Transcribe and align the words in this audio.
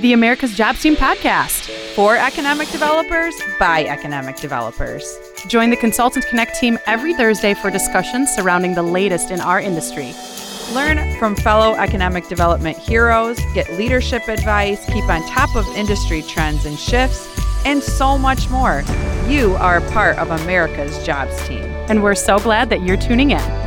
the 0.00 0.12
America's 0.12 0.54
Jobs 0.56 0.82
Team 0.82 0.96
podcast 0.96 1.70
for 1.94 2.16
economic 2.16 2.68
developers 2.70 3.34
by 3.60 3.84
economic 3.84 4.36
developers. 4.36 5.18
Join 5.46 5.70
the 5.70 5.76
Consultant 5.76 6.26
Connect 6.26 6.58
team 6.58 6.78
every 6.86 7.14
Thursday 7.14 7.54
for 7.54 7.70
discussions 7.70 8.30
surrounding 8.34 8.74
the 8.74 8.82
latest 8.82 9.30
in 9.30 9.40
our 9.40 9.60
industry. 9.60 10.12
Learn 10.72 11.16
from 11.18 11.36
fellow 11.36 11.74
economic 11.74 12.26
development 12.28 12.76
heroes, 12.76 13.38
get 13.54 13.70
leadership 13.74 14.26
advice, 14.28 14.84
keep 14.86 15.04
on 15.04 15.22
top 15.28 15.54
of 15.54 15.66
industry 15.76 16.22
trends 16.22 16.64
and 16.64 16.78
shifts, 16.78 17.28
and 17.64 17.82
so 17.82 18.18
much 18.18 18.50
more. 18.50 18.82
You 19.28 19.54
are 19.56 19.76
a 19.76 19.90
part 19.92 20.18
of 20.18 20.30
America's 20.42 21.04
Jobs 21.04 21.36
Team. 21.46 21.62
And 21.88 22.02
we're 22.02 22.14
so 22.14 22.38
glad 22.38 22.68
that 22.70 22.82
you're 22.82 22.96
tuning 22.96 23.30
in. 23.30 23.63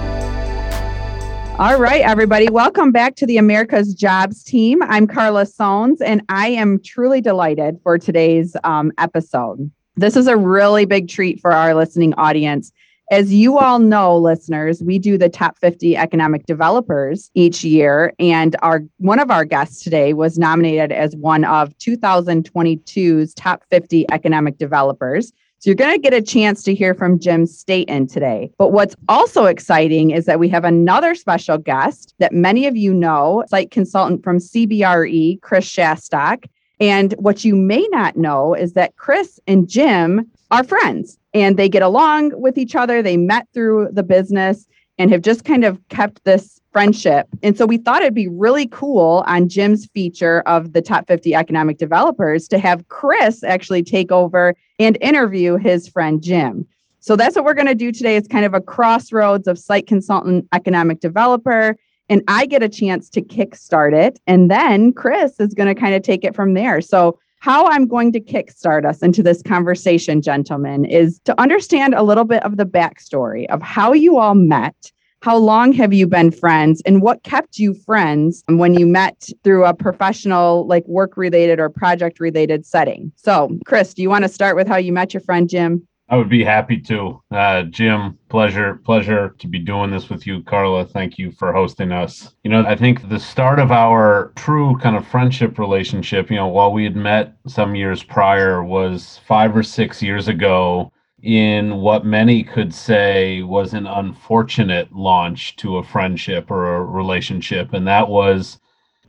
All 1.60 1.80
right, 1.80 2.02
everybody, 2.02 2.50
welcome 2.50 2.92
back 2.92 3.16
to 3.16 3.26
the 3.26 3.38
America's 3.38 3.96
Jobs 3.96 4.44
team. 4.44 4.84
I'm 4.84 5.08
Carla 5.08 5.44
Sones, 5.44 5.98
and 6.06 6.22
I 6.30 6.50
am 6.50 6.80
truly 6.80 7.20
delighted 7.20 7.80
for 7.82 7.98
today's 7.98 8.56
um, 8.64 8.92
episode. 9.00 9.72
This 9.96 10.16
is 10.16 10.28
a 10.28 10.38
really 10.38 10.86
big 10.86 11.10
treat 11.10 11.40
for 11.42 11.52
our 11.52 11.74
listening 11.74 12.14
audience. 12.14 12.72
As 13.10 13.34
you 13.34 13.58
all 13.58 13.80
know, 13.80 14.16
listeners, 14.16 14.84
we 14.84 15.00
do 15.00 15.18
the 15.18 15.30
top 15.30 15.58
50 15.58 15.98
economic 15.98 16.46
developers 16.46 17.32
each 17.34 17.64
year, 17.64 18.14
and 18.20 18.56
our 18.62 18.84
one 18.98 19.18
of 19.18 19.32
our 19.32 19.44
guests 19.44 19.84
today 19.84 20.14
was 20.14 20.38
nominated 20.38 20.92
as 20.92 21.16
one 21.16 21.44
of 21.44 21.76
2022's 21.80 23.34
top 23.34 23.64
50 23.72 24.06
economic 24.12 24.60
developers. 24.60 25.34
So 25.60 25.72
you're 25.72 25.76
going 25.76 25.96
to 25.96 26.02
get 26.02 26.14
a 26.14 26.22
chance 26.22 26.62
to 26.64 26.76
hear 26.76 26.94
from 26.94 27.20
Jim 27.20 27.48
Staton 27.48 28.06
today. 28.06 28.52
But 28.60 28.72
what's 28.72 28.96
also 29.10 29.46
exciting 29.46 30.12
is 30.12 30.26
that 30.26 30.40
we 30.40 30.50
have 30.50 30.64
another 30.64 31.16
special 31.16 31.58
guest 31.58 32.14
that 32.20 32.32
many 32.32 32.68
of 32.68 32.78
you 32.78 32.94
know, 32.94 33.44
site 33.48 33.72
consultant 33.72 34.24
from 34.24 34.38
CBRE, 34.38 35.42
Chris 35.42 35.66
Shastak. 35.66 36.46
And 36.80 37.14
what 37.14 37.44
you 37.44 37.56
may 37.56 37.88
not 37.90 38.18
know 38.18 38.54
is 38.54 38.74
that 38.74 38.96
Chris 38.98 39.40
and 39.48 39.68
Jim 39.68 40.30
are 40.52 40.64
friends 40.64 41.18
and 41.34 41.58
they 41.58 41.70
get 41.70 41.82
along 41.82 42.40
with 42.40 42.58
each 42.60 42.76
other. 42.76 43.02
They 43.02 43.18
met 43.18 43.48
through 43.52 43.90
the 43.92 44.04
business 44.04 44.68
and 45.00 45.10
have 45.12 45.22
just 45.24 45.44
kind 45.44 45.64
of 45.64 45.80
kept 45.90 46.24
this 46.24 46.57
friendship. 46.72 47.28
And 47.44 47.58
so 47.58 47.66
we 47.66 47.78
thought 47.78 48.02
it'd 48.02 48.14
be 48.14 48.28
really 48.28 48.68
cool 48.68 49.24
on 49.26 49.50
Jim's 49.50 49.86
feature 49.88 50.42
of 50.42 50.74
the 50.74 50.82
top 50.82 51.08
50 51.08 51.34
economic 51.34 51.78
developers 51.78 52.48
to 52.50 52.60
have 52.60 52.88
Chris 52.90 53.44
actually 53.44 53.84
take 53.84 54.12
over 54.12 54.56
and 54.80 54.98
interview 55.02 55.58
his 55.58 55.88
friend 55.88 56.22
Jim. 56.22 56.68
So 57.00 57.16
that's 57.16 57.36
what 57.36 57.46
we're 57.46 57.54
going 57.54 57.68
to 57.68 57.76
do 57.76 57.92
today. 57.92 58.16
It's 58.16 58.28
kind 58.28 58.46
of 58.46 58.54
a 58.54 58.62
crossroads 58.62 59.48
of 59.48 59.58
site 59.58 59.88
consultant, 59.88 60.48
economic 60.54 61.00
developer. 61.00 61.78
And 62.10 62.22
I 62.28 62.46
get 62.46 62.64
a 62.64 62.70
chance 62.70 63.10
to 63.12 63.22
kickstart 63.22 63.94
it. 63.94 64.20
And 64.28 64.50
then 64.52 64.94
Chris 64.94 65.40
is 65.40 65.54
going 65.54 65.74
to 65.74 65.80
kind 65.80 65.96
of 65.96 66.02
take 66.02 66.24
it 66.24 66.36
from 66.36 66.54
there. 66.54 66.82
So 66.82 67.20
how 67.40 67.68
I'm 67.68 67.88
going 67.88 68.12
to 68.14 68.20
kickstart 68.20 68.86
us 68.86 69.02
into 69.02 69.22
this 69.22 69.42
conversation, 69.42 70.22
gentlemen, 70.22 70.86
is 70.86 71.20
to 71.26 71.40
understand 71.40 71.94
a 71.94 72.04
little 72.04 72.24
bit 72.24 72.44
of 72.44 72.58
the 72.58 72.66
backstory 72.66 73.46
of 73.48 73.62
how 73.62 73.94
you 73.94 74.18
all 74.18 74.36
met. 74.36 74.92
How 75.28 75.36
long 75.36 75.74
have 75.74 75.92
you 75.92 76.08
been 76.08 76.32
friends 76.32 76.82
and 76.86 77.02
what 77.02 77.24
kept 77.24 77.60
you 77.60 77.74
friends 77.74 78.46
when 78.48 78.76
you 78.76 78.88
met 78.88 79.30
through 79.44 79.66
a 79.66 79.74
professional, 79.74 80.66
like 80.68 80.88
work 80.88 81.18
related 81.18 81.60
or 81.60 81.70
project 81.70 82.22
related 82.22 82.66
setting? 82.66 83.12
So, 83.18 83.50
Chris, 83.66 83.94
do 83.94 84.02
you 84.02 84.10
want 84.10 84.24
to 84.24 84.30
start 84.30 84.56
with 84.56 84.70
how 84.70 84.78
you 84.78 84.94
met 84.94 85.14
your 85.14 85.20
friend 85.20 85.50
Jim? 85.50 85.86
I 86.08 86.16
would 86.16 86.30
be 86.30 86.46
happy 86.46 86.80
to. 86.84 87.22
Uh, 87.30 87.64
Jim, 87.64 88.18
pleasure, 88.30 88.76
pleasure 88.86 89.36
to 89.40 89.48
be 89.50 89.60
doing 89.60 89.92
this 89.92 90.10
with 90.10 90.26
you, 90.26 90.44
Carla. 90.44 90.86
Thank 90.86 91.18
you 91.18 91.34
for 91.34 91.52
hosting 91.52 91.92
us. 91.92 92.34
You 92.46 92.52
know, 92.52 92.64
I 92.66 92.78
think 92.78 93.10
the 93.10 93.20
start 93.20 93.60
of 93.60 93.70
our 93.70 94.32
true 94.38 94.78
kind 94.78 94.96
of 94.96 95.06
friendship 95.06 95.60
relationship, 95.60 96.32
you 96.32 96.38
know, 96.38 96.48
while 96.48 96.72
we 96.72 96.86
had 96.86 96.96
met 96.96 97.36
some 97.48 97.76
years 97.76 98.02
prior, 98.02 98.64
was 98.64 99.20
five 99.28 99.58
or 99.58 99.64
six 99.64 100.02
years 100.02 100.30
ago 100.30 100.90
in 101.24 101.78
what 101.78 102.06
many 102.06 102.44
could 102.44 102.74
say 102.74 103.42
was 103.42 103.74
an 103.74 103.88
unfortunate 103.88 104.92
launch 104.94 105.56
to 105.58 105.78
a 105.78 105.84
friendship 105.84 106.52
or 106.52 106.76
a 106.76 106.86
relationship. 106.86 107.74
And 107.74 107.88
that 107.88 108.08
was 108.08 108.60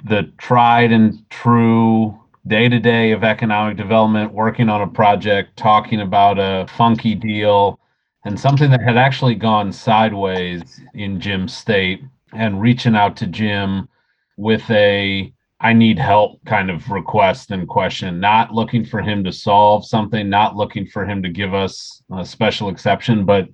the 0.04 0.32
tried 0.38 0.92
and 0.92 1.28
true 1.30 2.18
day 2.46 2.68
to 2.68 2.78
day 2.78 3.12
of 3.12 3.24
economic 3.24 3.76
development, 3.76 4.32
working 4.32 4.68
on 4.68 4.80
a 4.80 4.86
project, 4.86 5.56
talking 5.56 6.00
about 6.00 6.38
a 6.38 6.66
funky 6.68 7.14
deal, 7.14 7.78
and 8.24 8.40
something 8.40 8.70
that 8.70 8.80
had 8.80 8.96
actually 8.96 9.34
gone 9.34 9.70
sideways 9.70 10.80
in 10.94 11.20
Jim's 11.20 11.54
state, 11.54 12.02
and 12.32 12.60
reaching 12.60 12.94
out 12.94 13.16
to 13.16 13.26
Jim 13.26 13.88
with 14.36 14.68
a 14.70 15.32
I 15.60 15.72
need 15.72 15.98
help 15.98 16.44
kind 16.44 16.70
of 16.70 16.88
request 16.90 17.50
and 17.50 17.66
question, 17.66 18.20
not 18.20 18.54
looking 18.54 18.84
for 18.84 19.00
him 19.00 19.24
to 19.24 19.32
solve 19.32 19.84
something, 19.86 20.28
not 20.28 20.56
looking 20.56 20.86
for 20.86 21.04
him 21.04 21.22
to 21.22 21.28
give 21.28 21.52
us 21.52 22.02
a 22.12 22.24
special 22.24 22.68
exception, 22.68 23.24
but 23.24 23.48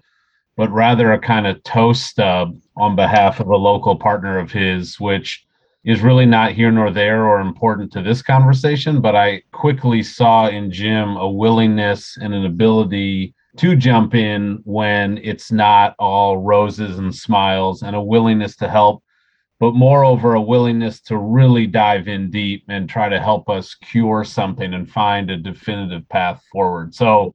but 0.57 0.71
rather 0.71 1.13
a 1.13 1.19
kind 1.19 1.47
of 1.47 1.63
toe 1.65 1.93
stub 1.93 2.57
on 2.77 2.95
behalf 2.95 3.41
of 3.41 3.49
a 3.49 3.57
local 3.57 3.97
partner 3.97 4.39
of 4.39 4.53
his, 4.53 5.01
which 5.01 5.45
is 5.85 6.01
really 6.01 6.27
not 6.27 6.53
here 6.53 6.71
nor 6.71 6.91
there 6.91 7.27
or 7.27 7.41
important 7.41 7.93
to 7.93 8.03
this 8.03 8.23
conversation, 8.23 9.01
but 9.01 9.15
I 9.15 9.43
quickly 9.53 10.03
saw 10.03 10.49
in 10.49 10.71
Jim 10.71 11.17
a 11.17 11.29
willingness 11.29 12.17
and 12.21 12.33
an 12.33 12.47
ability 12.47 13.35
to 13.59 13.77
jump 13.77 14.15
in 14.15 14.61
when 14.65 15.19
it's 15.19 15.53
not 15.53 15.95
all 15.99 16.39
roses 16.39 16.99
and 16.99 17.15
smiles 17.15 17.83
and 17.83 17.95
a 17.95 18.03
willingness 18.03 18.57
to 18.57 18.69
help, 18.69 19.04
but 19.61 19.75
moreover, 19.75 20.35
a 20.35 20.41
willingness 20.41 21.01
to 21.03 21.17
really 21.17 21.67
dive 21.67 22.09
in 22.09 22.31
deep 22.31 22.65
and 22.69 22.89
try 22.89 23.09
to 23.09 23.21
help 23.21 23.49
us 23.49 23.75
cure 23.75 24.25
something 24.25 24.75
and 24.75 24.91
find 24.91 25.31
a 25.31 25.37
definitive 25.37 26.09
path 26.09 26.43
forward. 26.51 26.95
So, 26.95 27.35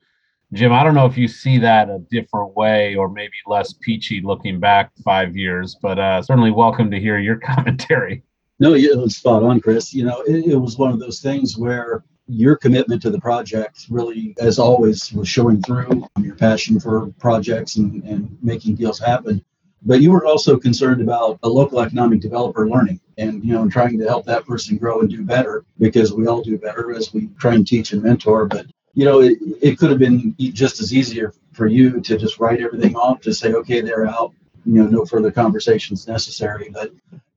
Jim, 0.52 0.74
I 0.74 0.84
don't 0.84 0.96
know 0.96 1.06
if 1.06 1.18
you 1.18 1.28
see 1.28 1.60
that 1.60 1.90
a 1.90 2.00
different 2.10 2.56
way 2.56 2.96
or 2.96 3.10
maybe 3.10 3.34
less 3.48 3.74
peachy 3.74 4.22
looking 4.22 4.60
back 4.60 4.92
five 5.04 5.38
years, 5.38 5.78
but 5.82 6.00
uh, 6.00 6.22
certainly 6.22 6.52
welcome 6.52 6.92
to 6.92 7.00
hear 7.00 7.20
your 7.20 7.38
commentary. 7.40 8.24
No, 8.60 8.74
it 8.74 8.98
was 8.98 9.16
spot 9.16 9.44
on, 9.44 9.62
Chris. 9.62 9.94
You 9.94 10.04
know, 10.04 10.22
it, 10.22 10.46
it 10.46 10.58
was 10.58 10.78
one 10.78 10.92
of 10.92 11.00
those 11.00 11.22
things 11.22 11.58
where 11.58 12.04
your 12.28 12.56
commitment 12.56 13.02
to 13.02 13.10
the 13.10 13.20
project 13.20 13.88
really, 13.90 14.36
as 14.40 14.60
always, 14.60 15.12
was 15.14 15.28
showing 15.28 15.62
through 15.62 16.06
your 16.22 16.36
passion 16.36 16.80
for 16.80 17.08
projects 17.20 17.78
and, 17.78 18.04
and 18.04 18.38
making 18.42 18.76
deals 18.76 19.00
happen. 19.00 19.44
But 19.84 20.02
you 20.02 20.12
were 20.12 20.26
also 20.26 20.58
concerned 20.58 21.02
about 21.02 21.40
a 21.44 21.50
local 21.50 21.80
economic 21.80 22.20
developer 22.20 22.70
learning 22.70 23.00
and, 23.18 23.44
you 23.44 23.54
know, 23.54 23.70
trying 23.70 23.98
to 24.00 24.06
help 24.06 24.26
that 24.26 24.46
person 24.46 24.78
grow 24.78 25.00
and 25.00 25.10
do 25.10 25.24
better 25.24 25.64
because 25.80 26.14
we 26.14 26.28
all 26.28 26.42
do 26.42 26.58
better 26.58 26.94
as 26.94 27.14
we 27.14 27.30
try 27.40 27.54
and 27.54 27.66
teach 27.66 27.94
and 27.94 28.04
mentor. 28.04 28.46
But, 28.46 28.66
you 28.94 29.06
know, 29.06 29.22
it, 29.22 29.38
it 29.62 29.78
could 29.78 29.90
have 29.90 30.00
been 30.00 30.36
just 30.38 30.82
as 30.82 30.94
easier 30.94 31.34
for 31.54 31.68
you 31.68 32.02
to 32.02 32.18
just 32.18 32.40
write 32.40 32.62
everything 32.62 32.96
off 32.96 33.22
to 33.22 33.34
say, 33.34 33.54
okay, 33.54 33.82
they're 33.82 34.08
out, 34.08 34.34
you 34.66 34.84
know, 34.84 34.88
no 34.88 35.06
further 35.06 35.32
conversations 35.32 36.08
necessary. 36.08 36.70
But 36.74 36.92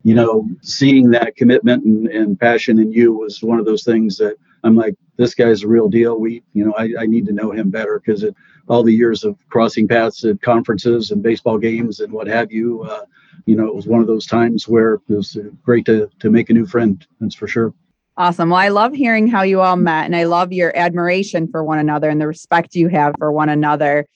you 0.04 0.14
know, 0.14 0.48
seeing 0.62 1.10
that 1.10 1.36
commitment 1.36 1.84
and, 1.84 2.08
and 2.08 2.40
passion 2.40 2.78
in 2.78 2.92
you 2.92 3.12
was 3.12 3.42
one 3.42 3.58
of 3.58 3.64
those 3.64 3.84
things 3.84 4.16
that 4.16 4.36
I'm 4.64 4.76
like, 4.76 4.94
this 5.16 5.34
guy's 5.34 5.62
a 5.62 5.68
real 5.68 5.88
deal. 5.88 6.18
We, 6.18 6.42
you 6.52 6.64
know, 6.64 6.72
I, 6.76 6.90
I 7.00 7.06
need 7.06 7.26
to 7.26 7.32
know 7.32 7.50
him 7.50 7.70
better 7.70 8.00
because 8.04 8.24
all 8.68 8.82
the 8.82 8.94
years 8.94 9.24
of 9.24 9.36
crossing 9.48 9.88
paths 9.88 10.24
at 10.24 10.40
conferences 10.42 11.10
and 11.10 11.22
baseball 11.22 11.58
games 11.58 12.00
and 12.00 12.12
what 12.12 12.26
have 12.26 12.52
you, 12.52 12.82
uh, 12.82 13.04
you 13.46 13.56
know, 13.56 13.66
it 13.66 13.74
was 13.74 13.86
one 13.86 14.00
of 14.00 14.06
those 14.06 14.26
times 14.26 14.68
where 14.68 14.94
it 14.94 15.00
was 15.08 15.36
great 15.62 15.84
to, 15.86 16.08
to 16.20 16.30
make 16.30 16.50
a 16.50 16.54
new 16.54 16.66
friend. 16.66 17.06
That's 17.20 17.34
for 17.34 17.48
sure. 17.48 17.74
Awesome. 18.16 18.50
Well, 18.50 18.60
I 18.60 18.68
love 18.68 18.92
hearing 18.92 19.26
how 19.26 19.42
you 19.42 19.60
all 19.62 19.76
met, 19.76 20.04
and 20.04 20.14
I 20.14 20.24
love 20.24 20.52
your 20.52 20.76
admiration 20.76 21.48
for 21.48 21.64
one 21.64 21.78
another 21.78 22.10
and 22.10 22.20
the 22.20 22.26
respect 22.26 22.74
you 22.74 22.88
have 22.88 23.14
for 23.18 23.32
one 23.32 23.48
another. 23.48 24.06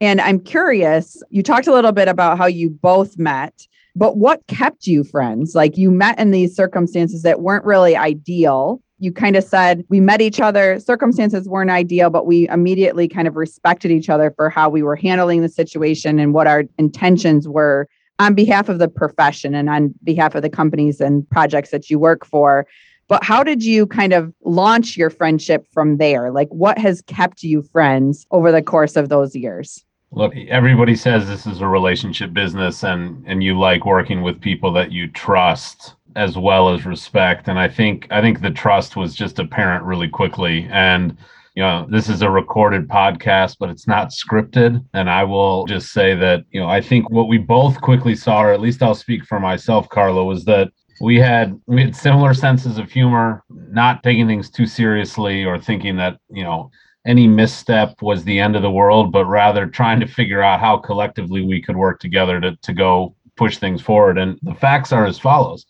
And 0.00 0.20
I'm 0.20 0.40
curious, 0.40 1.22
you 1.30 1.42
talked 1.42 1.66
a 1.66 1.72
little 1.72 1.92
bit 1.92 2.08
about 2.08 2.38
how 2.38 2.46
you 2.46 2.70
both 2.70 3.18
met. 3.18 3.66
But 3.94 4.16
what 4.16 4.46
kept 4.46 4.86
you 4.86 5.04
friends? 5.04 5.54
Like 5.54 5.76
you 5.76 5.90
met 5.90 6.18
in 6.18 6.30
these 6.30 6.56
circumstances 6.56 7.22
that 7.22 7.42
weren't 7.42 7.64
really 7.66 7.94
ideal. 7.94 8.80
You 9.02 9.10
kind 9.10 9.34
of 9.34 9.42
said 9.42 9.84
we 9.88 9.98
met 9.98 10.20
each 10.20 10.40
other, 10.40 10.78
circumstances 10.78 11.48
weren't 11.48 11.72
ideal, 11.72 12.08
but 12.08 12.24
we 12.24 12.48
immediately 12.50 13.08
kind 13.08 13.26
of 13.26 13.34
respected 13.34 13.90
each 13.90 14.08
other 14.08 14.30
for 14.30 14.48
how 14.48 14.68
we 14.68 14.84
were 14.84 14.94
handling 14.94 15.42
the 15.42 15.48
situation 15.48 16.20
and 16.20 16.32
what 16.32 16.46
our 16.46 16.62
intentions 16.78 17.48
were 17.48 17.88
on 18.20 18.34
behalf 18.34 18.68
of 18.68 18.78
the 18.78 18.86
profession 18.86 19.56
and 19.56 19.68
on 19.68 19.92
behalf 20.04 20.36
of 20.36 20.42
the 20.42 20.48
companies 20.48 21.00
and 21.00 21.28
projects 21.30 21.70
that 21.70 21.90
you 21.90 21.98
work 21.98 22.24
for. 22.24 22.64
But 23.08 23.24
how 23.24 23.42
did 23.42 23.64
you 23.64 23.88
kind 23.88 24.12
of 24.12 24.32
launch 24.44 24.96
your 24.96 25.10
friendship 25.10 25.66
from 25.72 25.96
there? 25.96 26.30
Like, 26.30 26.48
what 26.50 26.78
has 26.78 27.02
kept 27.02 27.42
you 27.42 27.62
friends 27.62 28.24
over 28.30 28.52
the 28.52 28.62
course 28.62 28.94
of 28.94 29.08
those 29.08 29.34
years? 29.34 29.84
Look, 30.12 30.36
everybody 30.48 30.94
says 30.94 31.26
this 31.26 31.44
is 31.44 31.60
a 31.60 31.66
relationship 31.66 32.32
business 32.32 32.84
and 32.84 33.24
and 33.26 33.42
you 33.42 33.58
like 33.58 33.84
working 33.84 34.22
with 34.22 34.40
people 34.40 34.72
that 34.74 34.92
you 34.92 35.08
trust 35.08 35.94
as 36.16 36.36
well 36.36 36.72
as 36.72 36.86
respect. 36.86 37.48
And 37.48 37.58
I 37.58 37.68
think 37.68 38.06
I 38.10 38.20
think 38.20 38.40
the 38.40 38.50
trust 38.50 38.96
was 38.96 39.14
just 39.14 39.38
apparent 39.38 39.84
really 39.84 40.08
quickly. 40.08 40.68
And 40.70 41.16
you 41.54 41.62
know 41.62 41.86
this 41.90 42.08
is 42.08 42.22
a 42.22 42.30
recorded 42.30 42.88
podcast 42.88 43.56
but 43.60 43.68
it's 43.68 43.86
not 43.86 44.10
scripted. 44.10 44.84
And 44.94 45.10
I 45.10 45.24
will 45.24 45.66
just 45.66 45.92
say 45.92 46.14
that 46.14 46.44
you 46.50 46.60
know 46.60 46.68
I 46.68 46.80
think 46.80 47.10
what 47.10 47.28
we 47.28 47.38
both 47.38 47.80
quickly 47.80 48.14
saw 48.14 48.42
or 48.42 48.52
at 48.52 48.60
least 48.60 48.82
I'll 48.82 48.94
speak 48.94 49.24
for 49.24 49.38
myself 49.38 49.88
Carlo 49.88 50.24
was 50.24 50.44
that 50.46 50.70
we 51.02 51.18
had 51.18 51.60
we 51.66 51.82
had 51.82 51.96
similar 51.96 52.32
senses 52.32 52.78
of 52.78 52.90
humor 52.90 53.42
not 53.50 54.02
taking 54.04 54.28
things 54.28 54.48
too 54.48 54.66
seriously 54.66 55.44
or 55.44 55.58
thinking 55.58 55.96
that, 55.96 56.18
you 56.30 56.44
know, 56.44 56.70
any 57.04 57.26
misstep 57.26 58.00
was 58.00 58.22
the 58.22 58.38
end 58.38 58.54
of 58.54 58.62
the 58.62 58.70
world, 58.70 59.10
but 59.10 59.24
rather 59.24 59.66
trying 59.66 59.98
to 59.98 60.06
figure 60.06 60.42
out 60.42 60.60
how 60.60 60.76
collectively 60.76 61.42
we 61.42 61.60
could 61.60 61.76
work 61.76 61.98
together 61.98 62.40
to, 62.40 62.56
to 62.56 62.72
go 62.72 63.16
push 63.36 63.58
things 63.58 63.82
forward. 63.82 64.16
And 64.16 64.38
the 64.42 64.54
facts 64.54 64.92
are 64.92 65.04
as 65.04 65.18
follows 65.18 65.66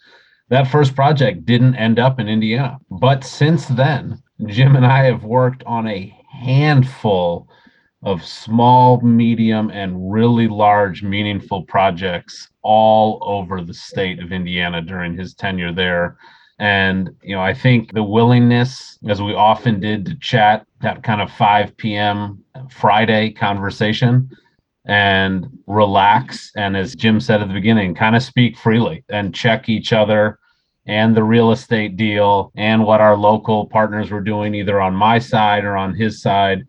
that 0.53 0.71
first 0.71 0.95
project 0.95 1.47
didn't 1.47 1.77
end 1.77 1.99
up 1.99 2.21
in 2.21 2.29
Indiana. 2.29 2.79
But 2.91 3.25
since 3.25 3.65
then, 3.69 4.23
Jim 4.49 4.77
and 4.77 4.85
I 4.85 5.05
have 5.05 5.25
worked 5.25 5.65
on 5.65 5.89
a 5.89 6.15
handful 6.31 7.49
of 8.03 8.23
small, 8.23 9.01
medium, 9.01 9.71
and 9.71 10.13
really 10.13 10.49
large, 10.49 11.03
meaningful 11.03 11.63
projects 11.63 12.51
all 12.61 13.19
over 13.23 13.63
the 13.63 13.73
state 13.73 14.23
of 14.23 14.31
Indiana 14.31 14.83
during 14.83 15.17
his 15.17 15.33
tenure 15.33 15.73
there. 15.73 16.19
And, 16.59 17.09
you 17.23 17.35
know, 17.35 17.41
I 17.41 17.55
think 17.55 17.95
the 17.95 18.03
willingness, 18.03 18.99
as 19.09 19.23
we 19.23 19.33
often 19.33 19.81
did, 19.81 20.05
to 20.05 20.15
chat 20.17 20.67
that 20.83 21.03
kind 21.03 21.23
of 21.23 21.33
5 21.33 21.79
p.m. 21.79 22.45
Friday 22.69 23.31
conversation 23.31 24.29
and 24.85 25.47
relax. 25.67 26.53
And 26.57 26.77
as 26.77 26.95
Jim 26.95 27.21
said 27.21 27.41
at 27.41 27.49
the 27.49 27.55
beginning, 27.55 27.95
kind 27.95 28.15
of 28.15 28.23
speak 28.23 28.59
freely 28.59 29.03
and 29.09 29.35
check 29.35 29.71
each 29.71 29.95
other 29.95 30.39
and 30.87 31.17
the 31.17 31.23
real 31.23 31.53
estate 31.53 31.97
deal 31.97 32.53
and 32.57 32.85
what 32.85 33.01
our 33.01 33.17
local 33.17 33.67
partners 33.67 34.11
were 34.11 34.21
doing, 34.21 34.55
either 34.55 34.81
on 34.81 34.95
my 34.95 35.19
side 35.19 35.65
or 35.65 35.77
on 35.77 35.95
his 35.95 36.21
side. 36.21 36.65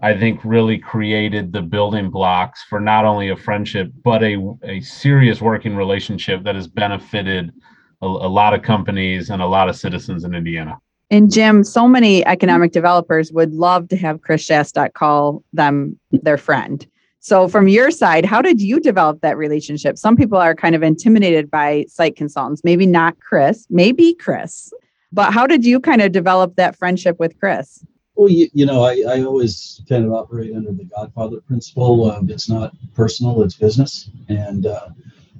I 0.00 0.16
think 0.16 0.40
really 0.44 0.78
created 0.78 1.52
the 1.52 1.62
building 1.62 2.08
blocks 2.08 2.62
for 2.68 2.78
not 2.78 3.04
only 3.04 3.30
a 3.30 3.36
friendship, 3.36 3.90
but 4.04 4.22
a, 4.22 4.54
a 4.62 4.80
serious 4.80 5.40
working 5.40 5.74
relationship 5.74 6.44
that 6.44 6.54
has 6.54 6.68
benefited 6.68 7.52
a, 8.00 8.06
a 8.06 8.30
lot 8.30 8.54
of 8.54 8.62
companies 8.62 9.30
and 9.30 9.42
a 9.42 9.46
lot 9.46 9.68
of 9.68 9.74
citizens 9.74 10.22
in 10.22 10.36
Indiana. 10.36 10.78
And 11.10 11.32
Jim, 11.32 11.64
so 11.64 11.88
many 11.88 12.24
economic 12.26 12.70
developers 12.70 13.32
would 13.32 13.54
love 13.54 13.88
to 13.88 13.96
have 13.96 14.20
Chris 14.20 14.46
Shastak 14.46 14.92
call 14.92 15.42
them 15.52 15.98
their 16.12 16.36
friend. 16.36 16.86
So, 17.20 17.48
from 17.48 17.68
your 17.68 17.90
side, 17.90 18.24
how 18.24 18.40
did 18.40 18.60
you 18.60 18.80
develop 18.80 19.20
that 19.22 19.36
relationship? 19.36 19.98
Some 19.98 20.16
people 20.16 20.38
are 20.38 20.54
kind 20.54 20.74
of 20.74 20.82
intimidated 20.82 21.50
by 21.50 21.84
site 21.88 22.16
consultants, 22.16 22.62
maybe 22.64 22.86
not 22.86 23.18
Chris, 23.20 23.66
maybe 23.70 24.14
Chris, 24.14 24.72
but 25.12 25.32
how 25.32 25.46
did 25.46 25.64
you 25.64 25.80
kind 25.80 26.00
of 26.02 26.12
develop 26.12 26.56
that 26.56 26.76
friendship 26.76 27.18
with 27.18 27.38
Chris? 27.38 27.84
Well, 28.14 28.28
you, 28.28 28.48
you 28.52 28.66
know, 28.66 28.82
I, 28.82 29.02
I 29.08 29.22
always 29.22 29.80
kind 29.88 30.04
of 30.04 30.12
operate 30.12 30.54
under 30.54 30.72
the 30.72 30.84
Godfather 30.84 31.40
principle. 31.40 32.10
of 32.10 32.28
it's 32.30 32.48
not 32.48 32.74
personal, 32.94 33.42
it's 33.42 33.54
business. 33.54 34.10
And, 34.28 34.66
uh, 34.66 34.88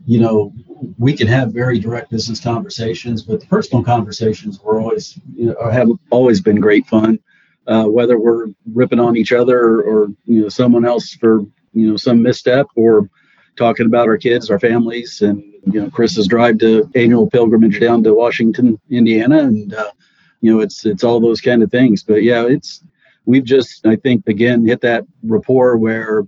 you 0.07 0.21
know, 0.21 0.53
we 0.97 1.17
can 1.17 1.27
have 1.27 1.53
very 1.53 1.79
direct 1.79 2.11
business 2.11 2.41
conversations, 2.41 3.23
but 3.23 3.41
the 3.41 3.47
personal 3.47 3.85
conversations 3.85 4.61
were 4.61 4.81
always, 4.81 5.19
you 5.35 5.47
know, 5.47 5.71
have 5.71 5.91
always 6.11 6.41
been 6.41 6.61
great 6.61 6.87
fun. 6.87 7.19
Uh, 7.67 7.85
whether 7.85 8.19
we're 8.19 8.47
ripping 8.73 8.99
on 9.01 9.15
each 9.15 9.33
other 9.33 9.59
or, 9.59 9.83
or, 9.83 10.07
you 10.25 10.41
know 10.41 10.49
someone 10.49 10.87
else 10.87 11.13
for 11.13 11.41
you 11.79 11.91
know 11.91 11.97
some 11.97 12.23
misstep 12.23 12.67
or 12.75 13.09
talking 13.57 13.87
about 13.87 14.09
our 14.09 14.17
kids, 14.17 14.51
our 14.51 14.59
families, 14.59 15.21
and 15.21 15.43
you 15.67 15.81
know 15.81 15.91
Chris's 15.91 16.27
drive 16.27 16.59
to 16.59 16.91
annual 16.95 17.29
pilgrimage 17.29 17.81
down 17.81 18.03
to 18.05 18.15
Washington, 18.15 18.81
Indiana, 18.91 19.41
and 19.41 19.75
uh, 19.75 19.91
you 20.41 20.53
know 20.53 20.61
it's 20.61 20.87
it's 20.87 21.05
all 21.05 21.21
those 21.21 21.41
kind 21.41 21.63
of 21.63 21.71
things. 21.71 22.03
But 22.03 22.23
yeah, 22.23 22.47
it's 22.47 22.83
we've 23.27 23.45
just 23.45 23.87
I 23.87 23.97
think 23.97 24.27
again 24.29 24.67
hit 24.67 24.81
that 24.83 25.05
rapport 25.23 25.77
where 25.77 26.27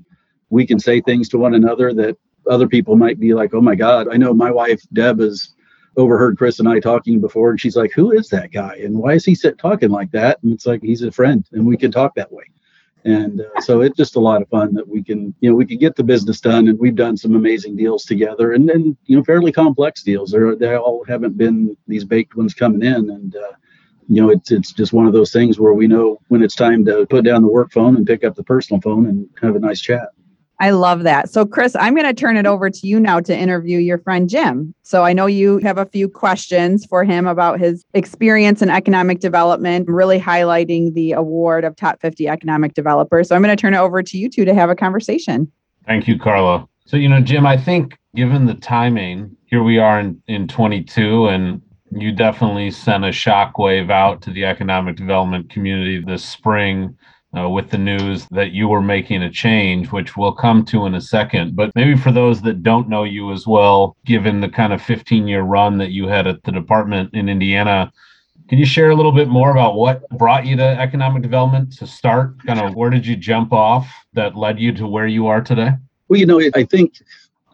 we 0.50 0.66
can 0.66 0.78
say 0.78 1.00
things 1.00 1.28
to 1.30 1.38
one 1.38 1.54
another 1.54 1.94
that 1.94 2.16
other 2.48 2.66
people 2.66 2.96
might 2.96 3.20
be 3.20 3.34
like, 3.34 3.54
oh 3.54 3.60
my 3.60 3.74
God, 3.74 4.08
I 4.10 4.16
know 4.16 4.34
my 4.34 4.50
wife 4.50 4.82
Deb 4.92 5.20
has 5.20 5.54
overheard 5.96 6.38
Chris 6.38 6.58
and 6.58 6.68
I 6.68 6.80
talking 6.80 7.20
before, 7.20 7.50
and 7.50 7.60
she's 7.60 7.76
like, 7.76 7.92
who 7.92 8.12
is 8.12 8.28
that 8.28 8.52
guy, 8.52 8.76
and 8.82 8.96
why 8.98 9.14
is 9.14 9.24
he 9.24 9.34
sit 9.34 9.58
talking 9.58 9.90
like 9.90 10.10
that? 10.12 10.42
And 10.42 10.52
it's 10.52 10.66
like 10.66 10.82
he's 10.82 11.02
a 11.02 11.12
friend, 11.12 11.46
and 11.52 11.66
we 11.66 11.76
can 11.76 11.90
talk 11.90 12.14
that 12.14 12.32
way 12.32 12.44
and 13.04 13.40
uh, 13.40 13.60
so 13.60 13.80
it's 13.80 13.96
just 13.96 14.16
a 14.16 14.20
lot 14.20 14.42
of 14.42 14.48
fun 14.48 14.74
that 14.74 14.86
we 14.86 15.02
can 15.02 15.34
you 15.40 15.50
know 15.50 15.56
we 15.56 15.66
can 15.66 15.78
get 15.78 15.96
the 15.96 16.04
business 16.04 16.40
done 16.40 16.68
and 16.68 16.78
we've 16.78 16.94
done 16.94 17.16
some 17.16 17.34
amazing 17.34 17.76
deals 17.76 18.04
together. 18.04 18.52
And 18.52 18.68
then 18.68 18.96
you 19.06 19.16
know 19.16 19.24
fairly 19.24 19.52
complex 19.52 20.02
deals. 20.02 20.30
They're, 20.30 20.54
they 20.54 20.76
all 20.76 21.04
haven't 21.04 21.36
been 21.36 21.76
these 21.86 22.04
baked 22.04 22.36
ones 22.36 22.54
coming 22.54 22.82
in. 22.82 23.10
And 23.10 23.36
uh, 23.36 23.52
you 24.08 24.20
know 24.20 24.30
it's 24.30 24.50
it's 24.50 24.72
just 24.72 24.92
one 24.92 25.06
of 25.06 25.12
those 25.12 25.32
things 25.32 25.58
where 25.58 25.72
we 25.72 25.86
know 25.86 26.20
when 26.28 26.42
it's 26.42 26.54
time 26.54 26.84
to 26.86 27.06
put 27.06 27.24
down 27.24 27.42
the 27.42 27.48
work 27.48 27.72
phone 27.72 27.96
and 27.96 28.06
pick 28.06 28.24
up 28.24 28.34
the 28.34 28.44
personal 28.44 28.80
phone 28.80 29.06
and 29.06 29.28
have 29.40 29.56
a 29.56 29.60
nice 29.60 29.80
chat 29.80 30.10
I 30.60 30.70
love 30.70 31.04
that. 31.04 31.30
So, 31.30 31.46
Chris, 31.46 31.74
I'm 31.74 31.94
going 31.94 32.06
to 32.06 32.12
turn 32.12 32.36
it 32.36 32.44
over 32.44 32.68
to 32.68 32.86
you 32.86 33.00
now 33.00 33.18
to 33.20 33.36
interview 33.36 33.78
your 33.78 33.98
friend 33.98 34.28
Jim. 34.28 34.74
So, 34.82 35.04
I 35.04 35.14
know 35.14 35.26
you 35.26 35.58
have 35.58 35.78
a 35.78 35.86
few 35.86 36.08
questions 36.08 36.84
for 36.84 37.02
him 37.02 37.26
about 37.26 37.58
his 37.58 37.84
experience 37.94 38.60
in 38.60 38.68
economic 38.68 39.20
development, 39.20 39.88
really 39.88 40.20
highlighting 40.20 40.92
the 40.92 41.12
award 41.12 41.64
of 41.64 41.74
top 41.76 42.00
50 42.02 42.28
economic 42.28 42.74
developers. 42.74 43.28
So, 43.28 43.34
I'm 43.34 43.42
going 43.42 43.56
to 43.56 43.60
turn 43.60 43.72
it 43.72 43.78
over 43.78 44.02
to 44.02 44.18
you 44.18 44.28
two 44.28 44.44
to 44.44 44.54
have 44.54 44.68
a 44.68 44.76
conversation. 44.76 45.50
Thank 45.86 46.06
you, 46.06 46.18
Carla. 46.18 46.68
So, 46.84 46.98
you 46.98 47.08
know, 47.08 47.20
Jim, 47.20 47.46
I 47.46 47.56
think 47.56 47.96
given 48.14 48.44
the 48.44 48.54
timing, 48.54 49.34
here 49.46 49.62
we 49.62 49.78
are 49.78 49.98
in, 49.98 50.22
in 50.26 50.46
22, 50.46 51.28
and 51.28 51.62
you 51.90 52.12
definitely 52.12 52.70
sent 52.70 53.04
a 53.04 53.08
shockwave 53.08 53.90
out 53.90 54.22
to 54.22 54.30
the 54.30 54.44
economic 54.44 54.96
development 54.96 55.50
community 55.50 56.02
this 56.04 56.24
spring 56.24 56.96
uh, 57.36 57.48
with 57.48 57.70
the 57.70 57.78
news 57.78 58.26
that 58.30 58.52
you 58.52 58.68
were 58.68 58.82
making 58.82 59.22
a 59.22 59.30
change, 59.30 59.92
which 59.92 60.16
we'll 60.16 60.32
come 60.32 60.64
to 60.66 60.86
in 60.86 60.94
a 60.94 61.00
second. 61.00 61.54
But 61.54 61.70
maybe 61.74 61.96
for 61.96 62.12
those 62.12 62.42
that 62.42 62.62
don't 62.62 62.88
know 62.88 63.04
you 63.04 63.32
as 63.32 63.46
well, 63.46 63.96
given 64.04 64.40
the 64.40 64.48
kind 64.48 64.72
of 64.72 64.82
15 64.82 65.28
year 65.28 65.42
run 65.42 65.78
that 65.78 65.90
you 65.90 66.08
had 66.08 66.26
at 66.26 66.42
the 66.42 66.52
department 66.52 67.14
in 67.14 67.28
Indiana, 67.28 67.92
can 68.48 68.58
you 68.58 68.66
share 68.66 68.90
a 68.90 68.96
little 68.96 69.12
bit 69.12 69.28
more 69.28 69.52
about 69.52 69.76
what 69.76 70.08
brought 70.10 70.44
you 70.44 70.56
to 70.56 70.64
economic 70.64 71.22
development 71.22 71.72
to 71.78 71.86
start? 71.86 72.44
Kind 72.44 72.60
of 72.60 72.74
where 72.74 72.90
did 72.90 73.06
you 73.06 73.14
jump 73.14 73.52
off 73.52 73.88
that 74.14 74.36
led 74.36 74.58
you 74.58 74.72
to 74.72 74.88
where 74.88 75.06
you 75.06 75.28
are 75.28 75.40
today? 75.40 75.70
Well, 76.08 76.18
you 76.18 76.26
know, 76.26 76.40
I 76.54 76.64
think 76.64 77.00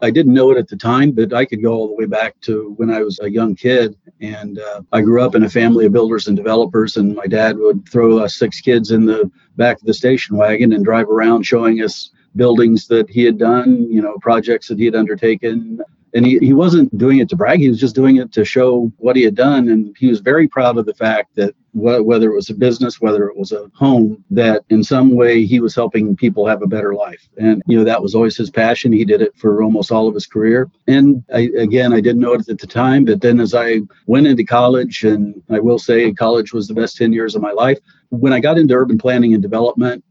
I 0.02 0.10
didn't 0.10 0.34
know 0.34 0.50
it 0.50 0.58
at 0.58 0.68
the 0.68 0.76
time, 0.76 1.12
but 1.12 1.32
I 1.32 1.44
could 1.44 1.62
go 1.62 1.72
all 1.72 1.88
the 1.88 1.94
way 1.94 2.04
back 2.04 2.38
to 2.42 2.74
when 2.76 2.90
I 2.90 3.02
was 3.02 3.18
a 3.20 3.30
young 3.30 3.54
kid. 3.54 3.96
And 4.20 4.58
uh, 4.58 4.82
I 4.92 5.00
grew 5.00 5.22
up 5.22 5.34
in 5.34 5.44
a 5.44 5.50
family 5.50 5.86
of 5.86 5.92
builders 5.92 6.28
and 6.28 6.36
developers, 6.36 6.96
and 6.96 7.14
my 7.14 7.26
dad 7.26 7.56
would 7.56 7.88
throw 7.88 8.18
us 8.18 8.36
six 8.36 8.60
kids 8.60 8.90
in 8.90 9.06
the 9.06 9.30
back 9.56 9.80
of 9.80 9.86
the 9.86 9.94
station 9.94 10.36
wagon 10.36 10.72
and 10.72 10.84
drive 10.84 11.08
around 11.08 11.44
showing 11.44 11.82
us 11.82 12.10
buildings 12.36 12.86
that 12.88 13.08
he 13.08 13.22
had 13.22 13.38
done, 13.38 13.90
you 13.90 14.02
know, 14.02 14.16
projects 14.20 14.68
that 14.68 14.78
he 14.78 14.84
had 14.84 14.94
undertaken, 14.94 15.80
and 16.14 16.24
he, 16.24 16.38
he 16.38 16.52
wasn't 16.52 16.96
doing 16.96 17.18
it 17.18 17.28
to 17.28 17.36
brag 17.36 17.60
he 17.60 17.68
was 17.68 17.80
just 17.80 17.94
doing 17.94 18.16
it 18.16 18.32
to 18.32 18.44
show 18.44 18.92
what 18.98 19.16
he 19.16 19.22
had 19.22 19.34
done. 19.34 19.68
And 19.68 19.96
he 19.98 20.08
was 20.08 20.20
very 20.20 20.48
proud 20.48 20.78
of 20.78 20.86
the 20.86 20.94
fact 20.94 21.34
that 21.36 21.54
wh- 21.72 22.04
whether 22.04 22.30
it 22.30 22.34
was 22.34 22.50
a 22.50 22.54
business 22.54 23.00
whether 23.00 23.28
it 23.28 23.36
was 23.36 23.52
a 23.52 23.70
home 23.74 24.24
that 24.30 24.64
in 24.70 24.82
some 24.82 25.14
way 25.14 25.44
he 25.44 25.60
was 25.60 25.74
helping 25.74 26.16
people 26.16 26.46
have 26.46 26.62
a 26.62 26.66
better 26.66 26.94
life. 26.94 27.28
And 27.38 27.62
you 27.66 27.76
know 27.76 27.84
that 27.84 28.02
was 28.02 28.14
always 28.14 28.36
his 28.36 28.50
passion. 28.50 28.92
He 28.92 29.04
did 29.04 29.22
it 29.22 29.36
for 29.36 29.62
almost 29.62 29.92
all 29.92 30.08
of 30.08 30.14
his 30.14 30.26
career. 30.26 30.70
And 30.86 31.24
I, 31.32 31.50
again 31.58 31.92
i 31.92 32.00
didn't 32.00 32.20
know 32.20 32.34
it 32.34 32.48
at 32.48 32.58
the 32.58 32.66
time 32.66 33.04
but 33.04 33.20
then 33.20 33.40
as 33.40 33.54
i 33.54 33.80
went 34.06 34.26
into 34.26 34.44
college 34.44 35.04
and 35.04 35.42
i 35.50 35.58
will 35.58 35.78
say 35.78 36.12
college 36.12 36.52
was 36.52 36.68
the 36.68 36.74
best 36.74 36.96
10 36.96 37.12
years 37.12 37.34
of 37.34 37.42
my 37.42 37.52
life 37.52 37.78
when 38.10 38.32
i 38.32 38.40
got 38.40 38.58
into 38.58 38.74
urban 38.74 38.98
planning 38.98 39.34
and 39.34 39.42
development 39.42 40.04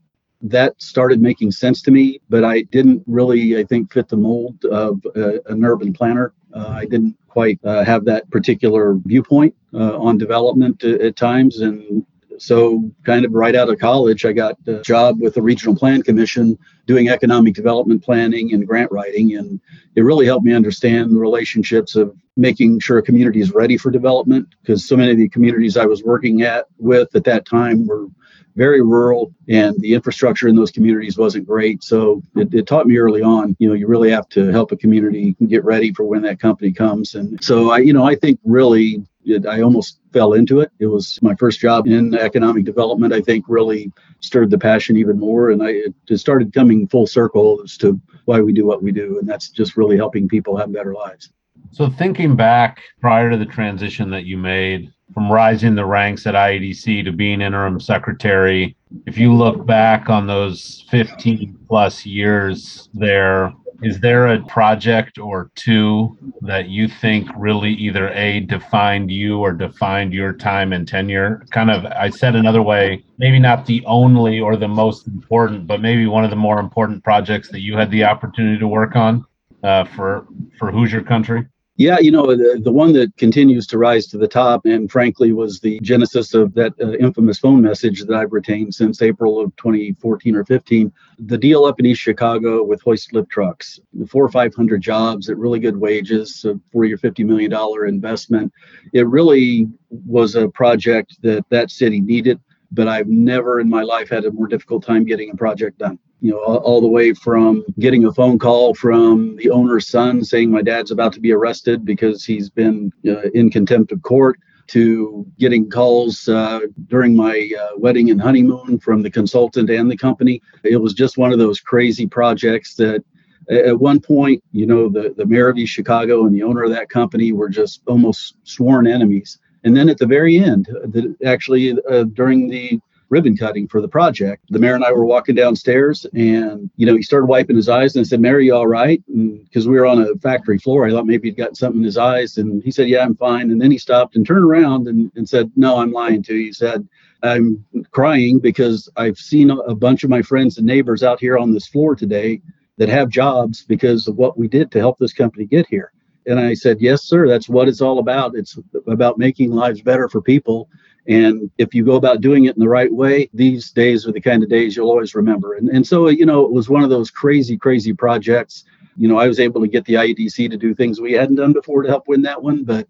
that 0.49 0.79
started 0.81 1.21
making 1.21 1.51
sense 1.51 1.81
to 1.81 1.91
me, 1.91 2.21
but 2.29 2.43
I 2.43 2.61
didn't 2.63 3.03
really, 3.07 3.57
I 3.57 3.63
think, 3.63 3.91
fit 3.91 4.07
the 4.07 4.17
mold 4.17 4.63
of 4.65 5.01
uh, 5.15 5.41
an 5.47 5.65
urban 5.65 5.91
planner. 5.91 6.33
Uh, 6.53 6.67
I 6.69 6.85
didn't 6.85 7.17
quite 7.27 7.59
uh, 7.63 7.83
have 7.83 8.05
that 8.05 8.29
particular 8.29 8.95
viewpoint 9.05 9.55
uh, 9.73 9.97
on 9.97 10.17
development 10.17 10.83
at 10.83 11.15
times. 11.15 11.61
And 11.61 12.05
so, 12.37 12.91
kind 13.03 13.25
of 13.25 13.33
right 13.33 13.55
out 13.55 13.69
of 13.69 13.79
college, 13.79 14.23
I 14.23 14.33
got 14.33 14.57
a 14.67 14.81
job 14.81 15.19
with 15.19 15.33
the 15.33 15.41
Regional 15.41 15.75
Plan 15.75 16.03
Commission 16.03 16.59
doing 16.85 17.09
economic 17.09 17.55
development 17.55 18.03
planning 18.03 18.53
and 18.53 18.67
grant 18.67 18.91
writing. 18.91 19.35
And 19.35 19.59
it 19.95 20.01
really 20.01 20.27
helped 20.27 20.45
me 20.45 20.53
understand 20.53 21.11
the 21.11 21.19
relationships 21.19 21.95
of 21.95 22.15
making 22.37 22.81
sure 22.81 22.99
a 22.99 23.01
community 23.01 23.39
is 23.39 23.51
ready 23.51 23.77
for 23.77 23.89
development 23.89 24.47
because 24.61 24.87
so 24.87 24.95
many 24.95 25.11
of 25.11 25.17
the 25.17 25.29
communities 25.29 25.75
I 25.75 25.85
was 25.85 26.03
working 26.03 26.43
at 26.43 26.67
with 26.77 27.15
at 27.15 27.23
that 27.23 27.45
time 27.45 27.87
were 27.87 28.07
very 28.55 28.81
rural 28.81 29.33
and 29.49 29.79
the 29.81 29.93
infrastructure 29.93 30.47
in 30.47 30.55
those 30.55 30.71
communities 30.71 31.17
wasn't 31.17 31.45
great. 31.45 31.83
So 31.83 32.21
it, 32.35 32.53
it, 32.53 32.67
taught 32.67 32.87
me 32.87 32.97
early 32.97 33.21
on, 33.21 33.55
you 33.59 33.67
know, 33.67 33.73
you 33.73 33.87
really 33.87 34.09
have 34.11 34.29
to 34.29 34.49
help 34.49 34.71
a 34.71 34.77
community 34.77 35.35
get 35.47 35.63
ready 35.63 35.93
for 35.93 36.05
when 36.05 36.21
that 36.23 36.39
company 36.39 36.71
comes. 36.71 37.15
And 37.15 37.43
so 37.43 37.71
I, 37.71 37.79
you 37.79 37.93
know, 37.93 38.05
I 38.05 38.15
think 38.15 38.39
really 38.45 39.05
it, 39.25 39.45
I 39.45 39.61
almost 39.61 39.99
fell 40.13 40.33
into 40.33 40.61
it. 40.61 40.71
It 40.79 40.87
was 40.87 41.19
my 41.21 41.35
first 41.35 41.59
job 41.59 41.87
in 41.87 42.15
economic 42.15 42.63
development. 42.63 43.13
I 43.13 43.21
think 43.21 43.45
really 43.47 43.91
stirred 44.21 44.51
the 44.51 44.57
passion 44.57 44.95
even 44.95 45.19
more. 45.19 45.51
And 45.51 45.61
I 45.61 45.81
it 46.07 46.17
started 46.17 46.53
coming 46.53 46.87
full 46.87 47.07
circle 47.07 47.59
as 47.63 47.77
to 47.77 47.99
why 48.25 48.39
we 48.39 48.53
do 48.53 48.65
what 48.65 48.81
we 48.81 48.91
do. 48.91 49.19
And 49.19 49.27
that's 49.27 49.49
just 49.49 49.75
really 49.75 49.97
helping 49.97 50.27
people 50.27 50.55
have 50.57 50.71
better 50.71 50.93
lives. 50.93 51.29
So 51.71 51.89
thinking 51.89 52.35
back 52.35 52.81
prior 53.01 53.29
to 53.31 53.37
the 53.37 53.45
transition 53.45 54.09
that 54.11 54.25
you 54.25 54.37
made 54.37 54.93
from 55.13 55.31
rising 55.31 55.75
the 55.75 55.85
ranks 55.85 56.25
at 56.25 56.33
IEDC 56.33 57.05
to 57.05 57.11
being 57.11 57.41
interim 57.41 57.79
secretary. 57.79 58.75
If 59.05 59.17
you 59.17 59.33
look 59.33 59.65
back 59.65 60.09
on 60.09 60.27
those 60.27 60.85
15 60.89 61.57
plus 61.67 62.05
years 62.05 62.89
there, 62.93 63.53
is 63.81 63.99
there 63.99 64.27
a 64.27 64.41
project 64.45 65.17
or 65.17 65.51
two 65.55 66.17
that 66.41 66.69
you 66.69 66.87
think 66.87 67.27
really 67.37 67.71
either 67.73 68.09
a 68.09 68.39
defined 68.41 69.11
you 69.11 69.39
or 69.39 69.51
defined 69.51 70.13
your 70.13 70.33
time 70.33 70.73
and 70.73 70.87
tenure 70.87 71.45
kind 71.51 71.69
of 71.69 71.85
i 71.85 72.09
said 72.09 72.35
another 72.35 72.61
way 72.61 73.03
maybe 73.17 73.37
not 73.37 73.65
the 73.65 73.83
only 73.85 74.39
or 74.39 74.55
the 74.55 74.67
most 74.67 75.07
important 75.07 75.67
but 75.67 75.81
maybe 75.81 76.07
one 76.07 76.23
of 76.23 76.29
the 76.29 76.35
more 76.35 76.59
important 76.59 77.03
projects 77.03 77.49
that 77.49 77.61
you 77.61 77.75
had 77.75 77.91
the 77.91 78.03
opportunity 78.03 78.57
to 78.57 78.67
work 78.67 78.95
on 78.95 79.25
uh, 79.63 79.83
for 79.83 80.25
for 80.57 80.71
hoosier 80.71 81.01
country 81.01 81.45
yeah, 81.77 81.99
you 81.99 82.09
know, 82.09 82.25
the, 82.25 82.59
the 82.63 82.71
one 82.71 82.93
that 82.93 83.15
continues 83.17 83.67
to 83.67 83.77
rise 83.77 84.07
to 84.07 84.17
the 84.17 84.29
top, 84.29 84.65
and 84.65 84.89
frankly 84.89 85.33
was 85.33 85.59
the 85.59 85.77
genesis 85.81 86.33
of 86.33 86.53
that 86.53 86.73
uh, 86.81 86.93
infamous 86.93 87.37
phone 87.37 87.61
message 87.61 88.03
that 88.03 88.15
I've 88.15 88.31
retained 88.31 88.73
since 88.73 89.01
April 89.01 89.41
of 89.41 89.53
2014 89.57 90.35
or 90.37 90.45
15. 90.45 90.91
The 91.19 91.37
deal 91.37 91.65
up 91.65 91.77
in 91.79 91.85
East 91.85 91.99
Chicago 91.99 92.63
with 92.63 92.81
Hoist 92.81 93.11
Liftrucks, 93.11 93.79
four 94.07 94.23
or 94.23 94.29
500 94.29 94.81
jobs 94.81 95.29
at 95.29 95.37
really 95.37 95.59
good 95.59 95.75
wages, 95.75 96.45
a 96.45 96.57
40 96.71 96.93
or 96.93 96.97
50 96.97 97.25
million 97.25 97.51
dollar 97.51 97.85
investment. 97.85 98.53
It 98.93 99.07
really 99.07 99.67
was 99.89 100.35
a 100.35 100.47
project 100.47 101.21
that 101.23 101.43
that 101.49 101.71
city 101.71 101.99
needed, 101.99 102.39
but 102.71 102.87
I've 102.87 103.09
never 103.09 103.59
in 103.59 103.69
my 103.69 103.83
life 103.83 104.09
had 104.09 104.23
a 104.23 104.31
more 104.31 104.47
difficult 104.47 104.85
time 104.85 105.03
getting 105.03 105.31
a 105.31 105.35
project 105.35 105.79
done 105.79 105.99
you 106.25 106.31
know, 106.31 106.39
all, 106.39 106.81
the 106.81 106.87
way 106.87 107.13
from 107.13 107.63
getting 107.77 108.03
a 108.05 108.11
phone 108.11 108.39
call 108.39 108.73
from 108.73 109.35
the 109.35 109.51
owner's 109.51 109.87
son 109.87 110.23
saying 110.23 110.49
my 110.49 110.63
dad's 110.63 110.89
about 110.89 111.13
to 111.13 111.19
be 111.19 111.31
arrested 111.31 111.85
because 111.85 112.25
he's 112.25 112.49
been 112.49 112.91
uh, 113.07 113.29
in 113.35 113.51
contempt 113.51 113.91
of 113.91 114.01
court 114.01 114.39
to 114.65 115.23
getting 115.37 115.69
calls 115.69 116.27
uh, 116.27 116.61
during 116.87 117.15
my 117.15 117.47
uh, 117.61 117.77
wedding 117.77 118.09
and 118.09 118.19
honeymoon 118.19 118.79
from 118.79 119.03
the 119.03 119.11
consultant 119.11 119.69
and 119.69 119.91
the 119.91 119.95
company. 119.95 120.41
It 120.63 120.77
was 120.77 120.95
just 120.95 121.19
one 121.19 121.31
of 121.31 121.37
those 121.37 121.59
crazy 121.59 122.07
projects 122.07 122.73
that 122.77 123.03
at 123.47 123.79
one 123.79 123.99
point, 123.99 124.43
you 124.51 124.65
know, 124.65 124.89
the, 124.89 125.13
the 125.15 125.27
mayor 125.27 125.49
of 125.49 125.57
East 125.59 125.73
Chicago 125.73 126.25
and 126.25 126.35
the 126.35 126.41
owner 126.41 126.63
of 126.63 126.71
that 126.71 126.89
company 126.89 127.33
were 127.33 127.49
just 127.49 127.81
almost 127.85 128.33
sworn 128.45 128.87
enemies. 128.87 129.37
And 129.63 129.77
then 129.77 129.89
at 129.89 129.99
the 129.99 130.07
very 130.07 130.39
end, 130.39 130.65
the, 130.65 131.15
actually 131.23 131.77
uh, 131.87 132.05
during 132.05 132.49
the 132.49 132.79
ribbon 133.09 133.37
cutting 133.37 133.67
for 133.67 133.81
the 133.81 133.87
project. 133.87 134.45
The 134.49 134.59
mayor 134.59 134.75
and 134.75 134.83
I 134.83 134.91
were 134.91 135.05
walking 135.05 135.35
downstairs 135.35 136.05
and, 136.13 136.69
you 136.75 136.85
know, 136.85 136.95
he 136.95 137.01
started 137.01 137.27
wiping 137.27 137.55
his 137.55 137.69
eyes 137.69 137.95
and 137.95 138.05
I 138.05 138.07
said, 138.07 138.19
Mayor, 138.19 138.39
you 138.39 138.55
all 138.55 138.67
right? 138.67 139.03
Because 139.07 139.67
we 139.67 139.75
were 139.75 139.85
on 139.85 140.01
a 140.01 140.15
factory 140.17 140.57
floor. 140.57 140.85
I 140.85 140.91
thought 140.91 141.05
maybe 141.05 141.29
he'd 141.29 141.37
got 141.37 141.57
something 141.57 141.81
in 141.81 141.85
his 141.85 141.97
eyes. 141.97 142.37
And 142.37 142.63
he 142.63 142.71
said, 142.71 142.87
Yeah, 142.87 143.03
I'm 143.03 143.15
fine. 143.15 143.51
And 143.51 143.61
then 143.61 143.71
he 143.71 143.77
stopped 143.77 144.15
and 144.15 144.25
turned 144.25 144.45
around 144.45 144.87
and, 144.87 145.11
and 145.15 145.27
said, 145.27 145.51
No, 145.55 145.77
I'm 145.77 145.91
lying 145.91 146.23
to 146.23 146.35
you. 146.35 146.45
He 146.45 146.53
said, 146.53 146.87
I'm 147.23 147.63
crying 147.91 148.39
because 148.39 148.89
I've 148.97 149.17
seen 149.17 149.49
a 149.49 149.75
bunch 149.75 150.03
of 150.03 150.09
my 150.09 150.21
friends 150.21 150.57
and 150.57 150.67
neighbors 150.67 151.03
out 151.03 151.19
here 151.19 151.37
on 151.37 151.53
this 151.53 151.67
floor 151.67 151.95
today 151.95 152.41
that 152.77 152.89
have 152.89 153.09
jobs 153.09 153.63
because 153.63 154.07
of 154.07 154.17
what 154.17 154.37
we 154.37 154.47
did 154.47 154.71
to 154.71 154.79
help 154.79 154.97
this 154.97 155.13
company 155.13 155.45
get 155.45 155.67
here. 155.67 155.91
And 156.27 156.39
I 156.39 156.53
said, 156.53 156.81
Yes, 156.81 157.03
sir, 157.03 157.27
that's 157.27 157.49
what 157.49 157.67
it's 157.67 157.81
all 157.81 157.99
about. 157.99 158.35
It's 158.35 158.57
about 158.87 159.17
making 159.17 159.51
lives 159.51 159.81
better 159.81 160.09
for 160.09 160.21
people. 160.21 160.69
And 161.07 161.51
if 161.57 161.73
you 161.75 161.85
go 161.85 161.95
about 161.95 162.21
doing 162.21 162.45
it 162.45 162.55
in 162.55 162.59
the 162.59 162.69
right 162.69 162.91
way, 162.91 163.29
these 163.33 163.71
days 163.71 164.07
are 164.07 164.11
the 164.11 164.21
kind 164.21 164.41
of 164.41 164.49
days 164.49 164.75
you'll 164.75 164.89
always 164.89 165.13
remember. 165.13 165.53
And, 165.53 165.69
and 165.69 165.85
so, 165.85 166.09
you 166.09 166.25
know, 166.25 166.43
it 166.43 166.51
was 166.51 166.67
one 166.67 166.83
of 166.83 166.89
those 166.89 167.11
crazy, 167.11 167.57
crazy 167.57 167.93
projects. 167.93 168.63
You 168.97 169.07
know, 169.07 169.17
I 169.17 169.27
was 169.27 169.39
able 169.39 169.61
to 169.61 169.67
get 169.67 169.85
the 169.85 169.95
IEDC 169.95 170.49
to 170.49 170.57
do 170.57 170.73
things 170.73 170.99
we 170.99 171.13
hadn't 171.13 171.35
done 171.35 171.53
before 171.53 171.83
to 171.83 171.89
help 171.89 172.07
win 172.07 172.23
that 172.23 172.41
one, 172.41 172.63
but 172.63 172.87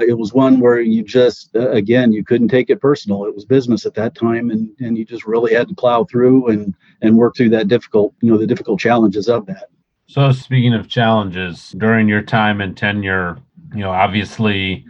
it 0.00 0.18
was 0.18 0.32
one 0.32 0.60
where 0.60 0.80
you 0.80 1.02
just 1.02 1.54
uh, 1.54 1.70
again 1.70 2.12
you 2.12 2.24
couldn't 2.24 2.48
take 2.48 2.70
it 2.70 2.80
personal 2.80 3.26
it 3.26 3.34
was 3.34 3.44
business 3.44 3.86
at 3.86 3.94
that 3.94 4.14
time 4.14 4.50
and 4.50 4.70
and 4.80 4.98
you 4.98 5.04
just 5.04 5.26
really 5.26 5.54
had 5.54 5.68
to 5.68 5.74
plow 5.74 6.04
through 6.04 6.48
and 6.48 6.74
and 7.02 7.16
work 7.16 7.36
through 7.36 7.48
that 7.48 7.68
difficult 7.68 8.12
you 8.20 8.30
know 8.30 8.38
the 8.38 8.46
difficult 8.46 8.80
challenges 8.80 9.28
of 9.28 9.46
that 9.46 9.68
so 10.06 10.32
speaking 10.32 10.74
of 10.74 10.88
challenges 10.88 11.70
during 11.78 12.08
your 12.08 12.22
time 12.22 12.60
and 12.60 12.76
tenure 12.76 13.38
you 13.72 13.80
know 13.80 13.90
obviously 13.90 14.84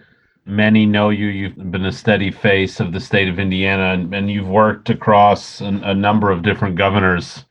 many 0.46 0.86
know 0.86 1.10
you. 1.10 1.26
You've 1.26 1.70
been 1.70 1.86
a 1.86 1.92
steady 1.92 2.30
face 2.30 2.80
of 2.80 2.92
the 2.92 3.00
state 3.00 3.28
of 3.28 3.38
Indiana, 3.38 3.94
and, 3.94 4.14
and 4.14 4.30
you've 4.30 4.48
worked 4.48 4.90
across 4.90 5.60
an, 5.60 5.82
a 5.84 5.94
number 5.94 6.30
of 6.30 6.42
different 6.42 6.76
governors, 6.76 7.44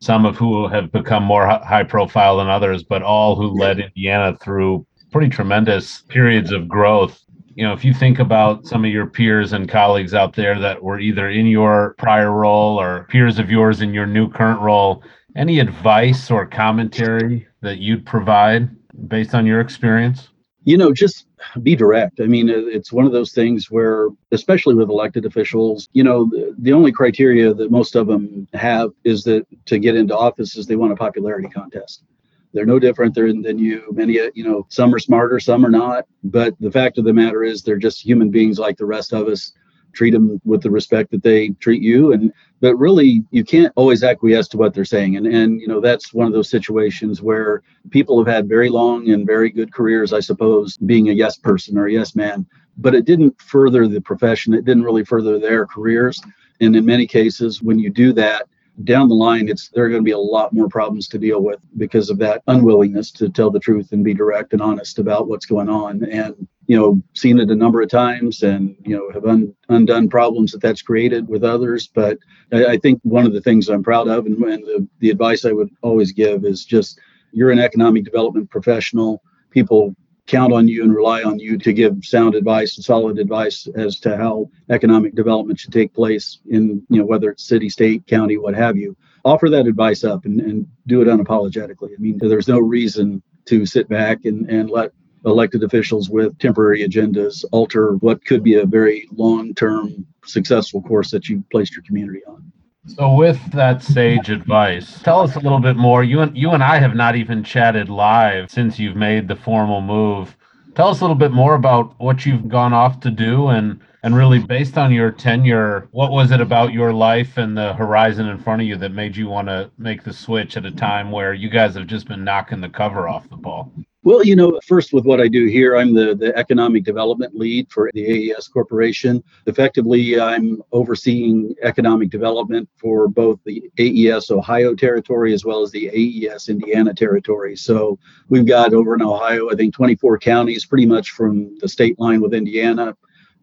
some 0.00 0.24
of 0.24 0.36
who 0.36 0.68
have 0.68 0.92
become 0.92 1.22
more 1.22 1.46
high 1.46 1.84
profile 1.84 2.38
than 2.38 2.48
others, 2.48 2.82
but 2.82 3.02
all 3.02 3.36
who 3.36 3.48
led 3.58 3.80
Indiana 3.80 4.36
through 4.38 4.86
pretty 5.12 5.28
tremendous 5.28 6.02
periods 6.02 6.52
of 6.52 6.68
growth. 6.68 7.20
You 7.54 7.66
know, 7.66 7.72
if 7.72 7.84
you 7.84 7.92
think 7.92 8.18
about 8.18 8.66
some 8.66 8.84
of 8.84 8.90
your 8.90 9.06
peers 9.06 9.52
and 9.52 9.68
colleagues 9.68 10.14
out 10.14 10.34
there 10.34 10.58
that 10.60 10.82
were 10.82 11.00
either 11.00 11.28
in 11.28 11.46
your 11.46 11.94
prior 11.98 12.30
role 12.30 12.80
or 12.80 13.06
peers 13.10 13.38
of 13.38 13.50
yours 13.50 13.80
in 13.80 13.92
your 13.92 14.06
new 14.06 14.30
current 14.30 14.60
role, 14.60 15.02
any 15.36 15.58
advice 15.58 16.30
or 16.30 16.46
commentary 16.46 17.46
that 17.60 17.78
you'd 17.78 18.06
provide 18.06 18.70
based 19.08 19.34
on 19.34 19.46
your 19.46 19.60
experience? 19.60 20.28
You 20.64 20.76
know, 20.76 20.92
just 20.92 21.26
be 21.62 21.74
direct. 21.74 22.20
I 22.20 22.26
mean, 22.26 22.48
it's 22.50 22.92
one 22.92 23.06
of 23.06 23.12
those 23.12 23.32
things 23.32 23.70
where, 23.70 24.08
especially 24.30 24.74
with 24.74 24.90
elected 24.90 25.24
officials, 25.24 25.88
you 25.92 26.04
know, 26.04 26.26
the, 26.26 26.54
the, 26.58 26.72
only 26.72 26.92
criteria 26.92 27.54
that 27.54 27.70
most 27.70 27.96
of 27.96 28.06
them 28.06 28.46
have 28.52 28.90
is 29.04 29.24
that 29.24 29.46
to 29.66 29.78
get 29.78 29.96
into 29.96 30.16
office 30.16 30.56
is 30.56 30.66
they 30.66 30.76
want 30.76 30.92
a 30.92 30.96
popularity 30.96 31.48
contest. 31.48 32.04
They're 32.52 32.66
no 32.66 32.78
different 32.78 33.14
than, 33.14 33.42
than 33.42 33.58
you. 33.58 33.84
Many, 33.92 34.20
uh, 34.20 34.30
you 34.34 34.44
know, 34.44 34.66
some 34.68 34.94
are 34.94 34.98
smarter, 34.98 35.38
some 35.38 35.64
are 35.64 35.70
not. 35.70 36.06
But 36.24 36.54
the 36.60 36.70
fact 36.70 36.98
of 36.98 37.04
the 37.04 37.12
matter 37.12 37.44
is, 37.44 37.62
they're 37.62 37.76
just 37.76 38.04
human 38.04 38.30
beings 38.30 38.58
like 38.58 38.76
the 38.76 38.86
rest 38.86 39.12
of 39.12 39.28
us 39.28 39.52
treat 39.92 40.10
them 40.10 40.40
with 40.44 40.62
the 40.62 40.70
respect 40.70 41.10
that 41.10 41.22
they 41.22 41.50
treat 41.60 41.82
you. 41.82 42.12
And 42.12 42.32
but 42.60 42.76
really 42.76 43.24
you 43.30 43.44
can't 43.44 43.72
always 43.76 44.02
acquiesce 44.02 44.48
to 44.48 44.58
what 44.58 44.74
they're 44.74 44.84
saying. 44.84 45.16
And 45.16 45.26
and 45.26 45.60
you 45.60 45.68
know 45.68 45.80
that's 45.80 46.12
one 46.12 46.26
of 46.26 46.32
those 46.32 46.50
situations 46.50 47.22
where 47.22 47.62
people 47.90 48.18
have 48.22 48.32
had 48.32 48.48
very 48.48 48.68
long 48.68 49.10
and 49.10 49.26
very 49.26 49.50
good 49.50 49.72
careers 49.72 50.12
i 50.12 50.20
suppose 50.20 50.76
being 50.78 51.08
a 51.08 51.12
yes 51.12 51.36
person 51.36 51.78
or 51.78 51.86
a 51.86 51.92
yes 51.92 52.14
man. 52.14 52.46
But 52.76 52.94
it 52.94 53.04
didn't 53.04 53.40
further 53.40 53.86
the 53.86 54.00
profession. 54.00 54.54
It 54.54 54.64
didn't 54.64 54.84
really 54.84 55.04
further 55.04 55.38
their 55.38 55.66
careers. 55.66 56.20
And 56.60 56.76
in 56.76 56.84
many 56.84 57.06
cases 57.06 57.62
when 57.62 57.78
you 57.78 57.90
do 57.90 58.12
that 58.14 58.46
down 58.84 59.08
the 59.08 59.14
line 59.14 59.48
it's 59.48 59.68
there 59.68 59.84
are 59.84 59.88
going 59.88 60.00
to 60.00 60.04
be 60.04 60.12
a 60.12 60.18
lot 60.18 60.52
more 60.52 60.68
problems 60.68 61.06
to 61.08 61.18
deal 61.18 61.42
with 61.42 61.60
because 61.76 62.08
of 62.08 62.18
that 62.18 62.42
unwillingness 62.46 63.10
to 63.10 63.28
tell 63.28 63.50
the 63.50 63.60
truth 63.60 63.92
and 63.92 64.02
be 64.02 64.14
direct 64.14 64.52
and 64.54 64.62
honest 64.62 64.98
about 64.98 65.28
what's 65.28 65.44
going 65.44 65.68
on. 65.68 66.02
And 66.04 66.48
you 66.70 66.78
know 66.78 67.02
seen 67.14 67.40
it 67.40 67.50
a 67.50 67.54
number 67.56 67.82
of 67.82 67.88
times 67.88 68.44
and 68.44 68.76
you 68.86 68.96
know 68.96 69.10
have 69.12 69.24
un, 69.24 69.52
undone 69.70 70.08
problems 70.08 70.52
that 70.52 70.62
that's 70.62 70.82
created 70.82 71.26
with 71.26 71.42
others. 71.42 71.88
But 71.88 72.18
I, 72.52 72.64
I, 72.74 72.76
think 72.76 73.00
one 73.02 73.26
of 73.26 73.32
the 73.32 73.40
things 73.40 73.68
i'm 73.68 73.82
proud 73.82 74.06
of 74.06 74.24
and, 74.26 74.36
and 74.44 74.62
the, 74.64 74.88
the 75.00 75.10
advice 75.10 75.44
i 75.44 75.50
would 75.50 75.70
always 75.82 76.12
give 76.12 76.44
is 76.44 76.64
just 76.64 77.00
you're 77.32 77.50
an 77.50 77.58
economic 77.58 78.04
development 78.04 78.50
professional. 78.50 79.20
People 79.50 79.96
count 80.28 80.52
on 80.52 80.68
you 80.68 80.84
and 80.84 80.94
rely 80.94 81.24
on 81.24 81.40
you 81.40 81.58
to 81.58 81.72
give 81.72 82.04
sound 82.04 82.36
advice 82.36 82.76
and 82.76 82.84
solid 82.84 83.18
advice 83.18 83.66
as 83.74 83.98
to 83.98 84.16
how 84.16 84.48
economic 84.68 85.16
development 85.16 85.58
should 85.58 85.72
take 85.72 85.92
place 85.92 86.38
in 86.50 86.86
you 86.88 87.00
know 87.00 87.04
whether 87.04 87.30
it's 87.30 87.48
city 87.48 87.68
state 87.68 88.06
county 88.06 88.38
what 88.38 88.54
have 88.54 88.76
you. 88.76 88.96
Offer 89.24 89.50
that 89.50 89.66
advice 89.66 90.04
up 90.04 90.24
and, 90.24 90.40
and 90.40 90.68
do 90.86 91.02
it 91.02 91.08
unapologetically. 91.08 91.90
I 91.94 91.98
mean 91.98 92.18
there's 92.18 92.46
no 92.46 92.60
reason 92.60 93.24
to 93.46 93.66
sit 93.66 93.88
back 93.88 94.24
and, 94.24 94.48
and 94.48 94.70
let 94.70 94.92
elected 95.24 95.62
officials 95.62 96.10
with 96.10 96.38
temporary 96.38 96.86
agendas 96.86 97.44
alter 97.52 97.96
what 97.96 98.24
could 98.24 98.42
be 98.42 98.54
a 98.54 98.66
very 98.66 99.06
long-term 99.12 100.06
successful 100.24 100.82
course 100.82 101.10
that 101.10 101.28
you 101.28 101.44
placed 101.50 101.74
your 101.74 101.82
community 101.84 102.20
on 102.26 102.50
so, 102.86 103.14
with 103.14 103.38
that 103.52 103.82
sage 103.82 104.30
advice, 104.30 105.02
tell 105.02 105.20
us 105.20 105.36
a 105.36 105.40
little 105.40 105.60
bit 105.60 105.76
more. 105.76 106.02
You 106.02 106.20
and 106.20 106.36
you 106.36 106.50
and 106.52 106.62
I 106.62 106.78
have 106.78 106.94
not 106.94 107.14
even 107.14 107.44
chatted 107.44 107.90
live 107.90 108.50
since 108.50 108.78
you've 108.78 108.96
made 108.96 109.28
the 109.28 109.36
formal 109.36 109.82
move. 109.82 110.34
Tell 110.74 110.88
us 110.88 111.00
a 111.00 111.04
little 111.04 111.14
bit 111.14 111.30
more 111.30 111.54
about 111.54 111.94
what 112.00 112.24
you've 112.24 112.48
gone 112.48 112.72
off 112.72 112.98
to 113.00 113.10
do, 113.10 113.48
and 113.48 113.80
and 114.02 114.16
really 114.16 114.38
based 114.38 114.78
on 114.78 114.92
your 114.92 115.10
tenure, 115.10 115.88
what 115.90 116.10
was 116.10 116.30
it 116.30 116.40
about 116.40 116.72
your 116.72 116.92
life 116.92 117.36
and 117.36 117.56
the 117.56 117.74
horizon 117.74 118.26
in 118.26 118.38
front 118.38 118.62
of 118.62 118.68
you 118.68 118.76
that 118.76 118.92
made 118.92 119.14
you 119.14 119.28
want 119.28 119.48
to 119.48 119.70
make 119.76 120.02
the 120.02 120.12
switch 120.12 120.56
at 120.56 120.64
a 120.64 120.70
time 120.70 121.10
where 121.10 121.34
you 121.34 121.50
guys 121.50 121.74
have 121.74 121.86
just 121.86 122.08
been 122.08 122.24
knocking 122.24 122.62
the 122.62 122.68
cover 122.70 123.08
off 123.08 123.28
the 123.28 123.36
ball? 123.36 123.70
Well, 124.02 124.24
you 124.24 124.34
know, 124.34 124.58
first 124.66 124.94
with 124.94 125.04
what 125.04 125.20
I 125.20 125.28
do 125.28 125.44
here, 125.44 125.76
I'm 125.76 125.92
the, 125.92 126.14
the 126.14 126.34
economic 126.34 126.84
development 126.84 127.34
lead 127.34 127.70
for 127.70 127.90
the 127.92 128.32
AES 128.32 128.48
Corporation. 128.48 129.22
Effectively, 129.44 130.18
I'm 130.18 130.62
overseeing 130.72 131.54
economic 131.62 132.08
development 132.08 132.66
for 132.78 133.08
both 133.08 133.40
the 133.44 133.70
AES 133.78 134.30
Ohio 134.30 134.74
territory 134.74 135.34
as 135.34 135.44
well 135.44 135.60
as 135.60 135.70
the 135.70 135.90
AES 135.90 136.48
Indiana 136.48 136.94
territory. 136.94 137.56
So 137.56 137.98
we've 138.30 138.46
got 138.46 138.72
over 138.72 138.94
in 138.94 139.02
Ohio, 139.02 139.50
I 139.50 139.54
think 139.54 139.74
24 139.74 140.18
counties, 140.18 140.64
pretty 140.64 140.86
much 140.86 141.10
from 141.10 141.58
the 141.58 141.68
state 141.68 142.00
line 142.00 142.22
with 142.22 142.32
Indiana 142.32 142.96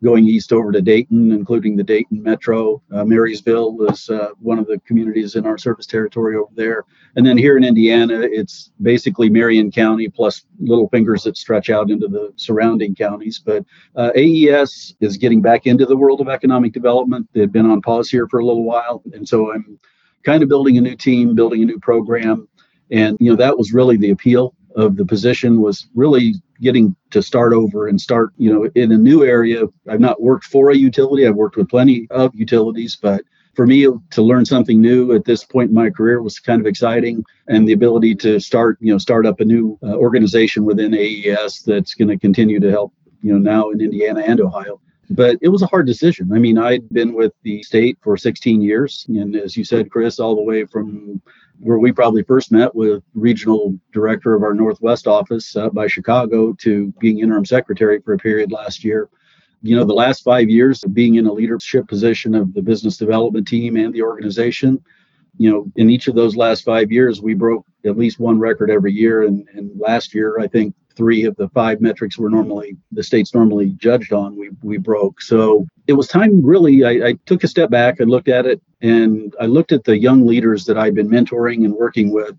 going 0.03 0.27
east 0.27 0.53
over 0.53 0.71
to 0.71 0.81
Dayton, 0.81 1.31
including 1.31 1.75
the 1.75 1.83
Dayton 1.83 2.21
Metro. 2.21 2.81
Uh, 2.91 3.03
Marysville 3.03 3.73
was 3.73 4.09
uh, 4.09 4.29
one 4.39 4.59
of 4.59 4.67
the 4.67 4.79
communities 4.85 5.35
in 5.35 5.45
our 5.45 5.57
service 5.57 5.85
territory 5.85 6.35
over 6.35 6.51
there. 6.55 6.85
And 7.15 7.25
then 7.25 7.37
here 7.37 7.57
in 7.57 7.63
Indiana, 7.63 8.19
it's 8.21 8.71
basically 8.81 9.29
Marion 9.29 9.71
County 9.71 10.07
plus 10.07 10.45
little 10.59 10.87
fingers 10.89 11.23
that 11.23 11.37
stretch 11.37 11.69
out 11.69 11.89
into 11.89 12.07
the 12.07 12.31
surrounding 12.35 12.93
counties. 12.93 13.41
But 13.43 13.65
uh, 13.95 14.11
AES 14.15 14.95
is 14.99 15.17
getting 15.17 15.41
back 15.41 15.65
into 15.65 15.85
the 15.85 15.97
world 15.97 16.21
of 16.21 16.29
economic 16.29 16.73
development. 16.73 17.27
They've 17.33 17.51
been 17.51 17.69
on 17.69 17.81
pause 17.81 18.09
here 18.09 18.27
for 18.27 18.39
a 18.39 18.45
little 18.45 18.63
while. 18.63 19.01
And 19.13 19.27
so 19.27 19.51
I'm 19.51 19.79
kind 20.23 20.43
of 20.43 20.49
building 20.49 20.77
a 20.77 20.81
new 20.81 20.95
team, 20.95 21.35
building 21.35 21.63
a 21.63 21.65
new 21.65 21.79
program 21.79 22.47
And, 22.91 23.17
you 23.19 23.29
know, 23.29 23.35
that 23.37 23.57
was 23.57 23.73
really 23.73 23.97
the 23.97 24.11
appeal 24.11 24.53
of 24.75 24.95
the 24.95 25.05
position 25.05 25.61
was 25.61 25.87
really 25.95 26.35
getting 26.61 26.95
to 27.11 27.21
start 27.21 27.53
over 27.53 27.87
and 27.87 27.99
start, 27.99 28.33
you 28.37 28.51
know, 28.51 28.69
in 28.75 28.91
a 28.91 28.97
new 28.97 29.23
area. 29.23 29.65
I've 29.89 29.99
not 29.99 30.21
worked 30.21 30.45
for 30.45 30.71
a 30.71 30.75
utility. 30.75 31.27
I've 31.27 31.35
worked 31.35 31.57
with 31.57 31.69
plenty 31.69 32.07
of 32.11 32.33
utilities, 32.35 32.95
but 32.95 33.23
for 33.57 33.65
me 33.65 33.87
to 34.11 34.21
learn 34.21 34.45
something 34.45 34.79
new 34.79 35.13
at 35.13 35.25
this 35.25 35.43
point 35.43 35.69
in 35.69 35.75
my 35.75 35.89
career 35.89 36.21
was 36.21 36.39
kind 36.39 36.61
of 36.61 36.67
exciting 36.67 37.25
and 37.47 37.67
the 37.67 37.73
ability 37.73 38.13
to 38.13 38.39
start 38.39 38.77
you 38.79 38.91
know 38.93 38.99
start 38.99 39.25
up 39.25 39.39
a 39.39 39.45
new 39.45 39.77
uh, 39.81 39.95
organization 39.95 40.63
within 40.63 40.93
aes 40.93 41.63
that's 41.63 41.95
going 41.95 42.07
to 42.07 42.19
continue 42.19 42.59
to 42.59 42.69
help 42.69 42.93
you 43.23 43.33
know 43.33 43.39
now 43.39 43.71
in 43.71 43.81
indiana 43.81 44.21
and 44.25 44.39
ohio 44.39 44.79
but 45.09 45.39
it 45.41 45.47
was 45.47 45.63
a 45.63 45.67
hard 45.67 45.87
decision 45.87 46.31
i 46.33 46.37
mean 46.37 46.59
i'd 46.59 46.87
been 46.89 47.13
with 47.13 47.33
the 47.41 47.63
state 47.63 47.97
for 48.03 48.15
16 48.15 48.61
years 48.61 49.07
and 49.09 49.35
as 49.35 49.57
you 49.57 49.63
said 49.63 49.89
chris 49.89 50.19
all 50.19 50.35
the 50.35 50.41
way 50.41 50.63
from 50.63 51.19
where 51.59 51.79
we 51.79 51.91
probably 51.91 52.23
first 52.23 52.51
met 52.51 52.73
with 52.75 53.03
regional 53.13 53.77
director 53.91 54.35
of 54.35 54.43
our 54.43 54.53
northwest 54.53 55.07
office 55.07 55.55
uh, 55.55 55.69
by 55.69 55.87
chicago 55.87 56.53
to 56.53 56.93
being 56.99 57.19
interim 57.19 57.45
secretary 57.45 57.99
for 58.01 58.13
a 58.13 58.17
period 58.17 58.51
last 58.51 58.83
year 58.83 59.09
you 59.61 59.75
know, 59.75 59.83
the 59.83 59.93
last 59.93 60.23
five 60.23 60.49
years 60.49 60.83
of 60.83 60.93
being 60.93 61.15
in 61.15 61.25
a 61.25 61.33
leadership 61.33 61.87
position 61.87 62.35
of 62.35 62.53
the 62.53 62.61
business 62.61 62.97
development 62.97 63.47
team 63.47 63.75
and 63.75 63.93
the 63.93 64.01
organization, 64.01 64.81
you 65.37 65.51
know, 65.51 65.71
in 65.75 65.89
each 65.89 66.07
of 66.07 66.15
those 66.15 66.35
last 66.35 66.63
five 66.63 66.91
years, 66.91 67.21
we 67.21 67.33
broke 67.33 67.65
at 67.85 67.97
least 67.97 68.19
one 68.19 68.39
record 68.39 68.69
every 68.69 68.93
year. 68.93 69.23
And, 69.23 69.47
and 69.53 69.71
last 69.79 70.13
year, 70.13 70.39
I 70.39 70.47
think 70.47 70.75
three 70.95 71.25
of 71.25 71.35
the 71.35 71.49
five 71.49 71.81
metrics 71.81 72.17
were 72.17 72.29
normally 72.29 72.77
the 72.91 73.03
state's 73.03 73.33
normally 73.33 73.71
judged 73.77 74.13
on, 74.13 74.35
we, 74.35 74.49
we 74.61 74.77
broke. 74.77 75.21
So 75.21 75.67
it 75.87 75.93
was 75.93 76.07
time 76.07 76.45
really, 76.45 76.83
I, 76.83 77.09
I 77.09 77.13
took 77.25 77.43
a 77.43 77.47
step 77.47 77.69
back 77.69 77.99
and 77.99 78.09
looked 78.11 78.27
at 78.27 78.45
it 78.45 78.61
and 78.81 79.33
I 79.39 79.45
looked 79.45 79.71
at 79.71 79.85
the 79.85 79.97
young 79.97 80.27
leaders 80.27 80.65
that 80.65 80.77
i've 80.77 80.93
been 80.93 81.09
mentoring 81.09 81.65
and 81.65 81.73
working 81.73 82.11
with. 82.11 82.37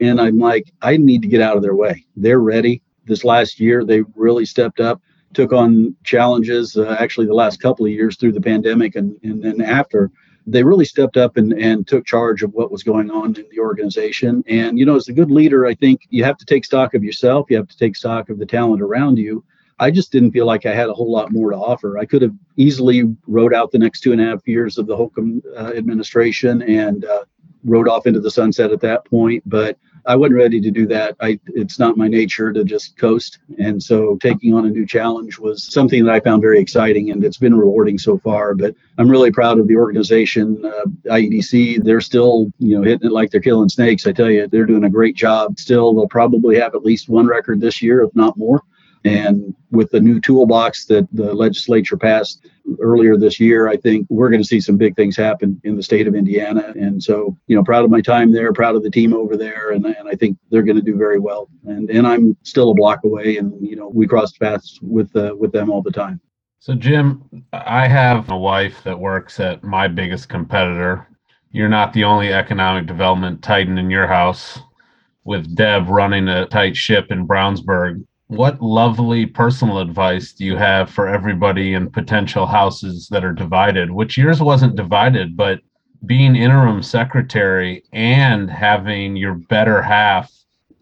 And 0.00 0.20
I'm 0.20 0.38
like, 0.38 0.72
I 0.82 0.96
need 0.96 1.22
to 1.22 1.28
get 1.28 1.40
out 1.40 1.56
of 1.56 1.62
their 1.62 1.74
way. 1.74 2.04
They're 2.16 2.40
ready. 2.40 2.82
This 3.06 3.24
last 3.24 3.58
year, 3.58 3.84
they 3.84 4.02
really 4.14 4.44
stepped 4.44 4.80
up 4.80 5.00
took 5.34 5.52
on 5.52 5.94
challenges 6.02 6.76
uh, 6.76 6.96
actually 6.98 7.26
the 7.26 7.34
last 7.34 7.60
couple 7.60 7.84
of 7.84 7.92
years 7.92 8.16
through 8.16 8.32
the 8.32 8.40
pandemic 8.40 8.96
and, 8.96 9.16
and 9.22 9.42
then 9.42 9.60
after 9.60 10.10
they 10.46 10.62
really 10.62 10.84
stepped 10.84 11.16
up 11.16 11.36
and, 11.36 11.52
and 11.52 11.86
took 11.86 12.06
charge 12.06 12.42
of 12.42 12.52
what 12.54 12.70
was 12.70 12.82
going 12.82 13.10
on 13.10 13.34
in 13.36 13.44
the 13.50 13.58
organization 13.58 14.42
and 14.46 14.78
you 14.78 14.86
know 14.86 14.96
as 14.96 15.08
a 15.08 15.12
good 15.12 15.30
leader 15.30 15.66
i 15.66 15.74
think 15.74 16.06
you 16.08 16.24
have 16.24 16.38
to 16.38 16.46
take 16.46 16.64
stock 16.64 16.94
of 16.94 17.04
yourself 17.04 17.46
you 17.50 17.56
have 17.56 17.68
to 17.68 17.76
take 17.76 17.94
stock 17.94 18.30
of 18.30 18.38
the 18.38 18.46
talent 18.46 18.80
around 18.80 19.18
you 19.18 19.44
i 19.78 19.90
just 19.90 20.12
didn't 20.12 20.32
feel 20.32 20.46
like 20.46 20.66
i 20.66 20.74
had 20.74 20.88
a 20.88 20.94
whole 20.94 21.10
lot 21.10 21.32
more 21.32 21.50
to 21.50 21.56
offer 21.56 21.98
i 21.98 22.04
could 22.04 22.22
have 22.22 22.34
easily 22.56 23.04
wrote 23.26 23.54
out 23.54 23.70
the 23.70 23.78
next 23.78 24.00
two 24.00 24.12
and 24.12 24.20
a 24.20 24.24
half 24.24 24.46
years 24.46 24.78
of 24.78 24.86
the 24.86 24.96
holcomb 24.96 25.42
uh, 25.56 25.72
administration 25.76 26.62
and 26.62 27.04
uh, 27.04 27.24
rode 27.64 27.88
off 27.88 28.06
into 28.06 28.20
the 28.20 28.30
sunset 28.30 28.72
at 28.72 28.80
that 28.80 29.04
point 29.04 29.42
but 29.46 29.78
I 30.06 30.14
wasn't 30.14 30.36
ready 30.36 30.60
to 30.60 30.70
do 30.70 30.86
that. 30.86 31.16
I 31.20 31.40
it's 31.48 31.80
not 31.80 31.96
my 31.96 32.06
nature 32.06 32.52
to 32.52 32.62
just 32.62 32.96
coast, 32.96 33.40
and 33.58 33.82
so 33.82 34.16
taking 34.22 34.54
on 34.54 34.64
a 34.64 34.70
new 34.70 34.86
challenge 34.86 35.38
was 35.38 35.64
something 35.64 36.04
that 36.04 36.14
I 36.14 36.20
found 36.20 36.42
very 36.42 36.60
exciting, 36.60 37.10
and 37.10 37.24
it's 37.24 37.38
been 37.38 37.56
rewarding 37.56 37.98
so 37.98 38.16
far. 38.18 38.54
But 38.54 38.76
I'm 38.98 39.10
really 39.10 39.32
proud 39.32 39.58
of 39.58 39.66
the 39.66 39.76
organization, 39.76 40.64
uh, 40.64 40.84
IEDC. 41.10 41.82
They're 41.82 42.00
still 42.00 42.52
you 42.58 42.76
know 42.76 42.84
hitting 42.84 43.08
it 43.08 43.12
like 43.12 43.30
they're 43.30 43.40
killing 43.40 43.68
snakes. 43.68 44.06
I 44.06 44.12
tell 44.12 44.30
you, 44.30 44.46
they're 44.46 44.64
doing 44.64 44.84
a 44.84 44.90
great 44.90 45.16
job. 45.16 45.58
Still, 45.58 45.92
they'll 45.92 46.08
probably 46.08 46.56
have 46.56 46.76
at 46.76 46.84
least 46.84 47.08
one 47.08 47.26
record 47.26 47.60
this 47.60 47.82
year, 47.82 48.02
if 48.02 48.14
not 48.14 48.36
more. 48.36 48.62
And 49.06 49.54
with 49.70 49.90
the 49.90 50.00
new 50.00 50.20
toolbox 50.20 50.86
that 50.86 51.06
the 51.12 51.34
legislature 51.34 51.96
passed 51.96 52.46
earlier 52.80 53.16
this 53.16 53.38
year, 53.38 53.68
I 53.68 53.76
think 53.76 54.06
we're 54.08 54.30
going 54.30 54.42
to 54.42 54.48
see 54.48 54.60
some 54.60 54.76
big 54.76 54.96
things 54.96 55.16
happen 55.16 55.60
in 55.64 55.76
the 55.76 55.82
state 55.82 56.06
of 56.06 56.14
Indiana. 56.14 56.72
And 56.76 57.02
so, 57.02 57.36
you 57.46 57.56
know, 57.56 57.62
proud 57.62 57.84
of 57.84 57.90
my 57.90 58.00
time 58.00 58.32
there, 58.32 58.52
proud 58.52 58.74
of 58.74 58.82
the 58.82 58.90
team 58.90 59.14
over 59.14 59.36
there, 59.36 59.70
and, 59.70 59.84
and 59.86 60.08
I 60.08 60.14
think 60.14 60.38
they're 60.50 60.62
going 60.62 60.76
to 60.76 60.82
do 60.82 60.96
very 60.96 61.18
well. 61.18 61.48
And 61.64 61.90
and 61.90 62.06
I'm 62.06 62.36
still 62.42 62.70
a 62.70 62.74
block 62.74 63.04
away, 63.04 63.36
and 63.36 63.54
you 63.64 63.76
know, 63.76 63.88
we 63.88 64.06
cross 64.06 64.32
paths 64.32 64.78
with 64.82 65.14
uh, 65.14 65.34
with 65.38 65.52
them 65.52 65.70
all 65.70 65.82
the 65.82 65.92
time. 65.92 66.20
So, 66.58 66.74
Jim, 66.74 67.22
I 67.52 67.86
have 67.86 68.28
a 68.30 68.36
wife 68.36 68.82
that 68.84 68.98
works 68.98 69.38
at 69.38 69.62
my 69.62 69.86
biggest 69.86 70.28
competitor. 70.28 71.06
You're 71.52 71.68
not 71.68 71.92
the 71.92 72.04
only 72.04 72.32
economic 72.32 72.86
development 72.86 73.42
titan 73.42 73.78
in 73.78 73.88
your 73.88 74.06
house, 74.06 74.58
with 75.24 75.54
Deb 75.54 75.88
running 75.88 76.28
a 76.28 76.46
tight 76.46 76.76
ship 76.76 77.10
in 77.10 77.26
Brownsburg 77.26 78.04
what 78.28 78.60
lovely 78.60 79.26
personal 79.26 79.78
advice 79.78 80.32
do 80.32 80.44
you 80.44 80.56
have 80.56 80.90
for 80.90 81.08
everybody 81.08 81.74
in 81.74 81.90
potential 81.90 82.46
houses 82.46 83.08
that 83.10 83.24
are 83.24 83.32
divided? 83.32 83.90
Which 83.90 84.18
yours 84.18 84.40
wasn't 84.40 84.76
divided, 84.76 85.36
but 85.36 85.60
being 86.04 86.36
interim 86.36 86.82
secretary 86.82 87.84
and 87.92 88.50
having 88.50 89.16
your 89.16 89.34
better 89.34 89.80
half 89.80 90.32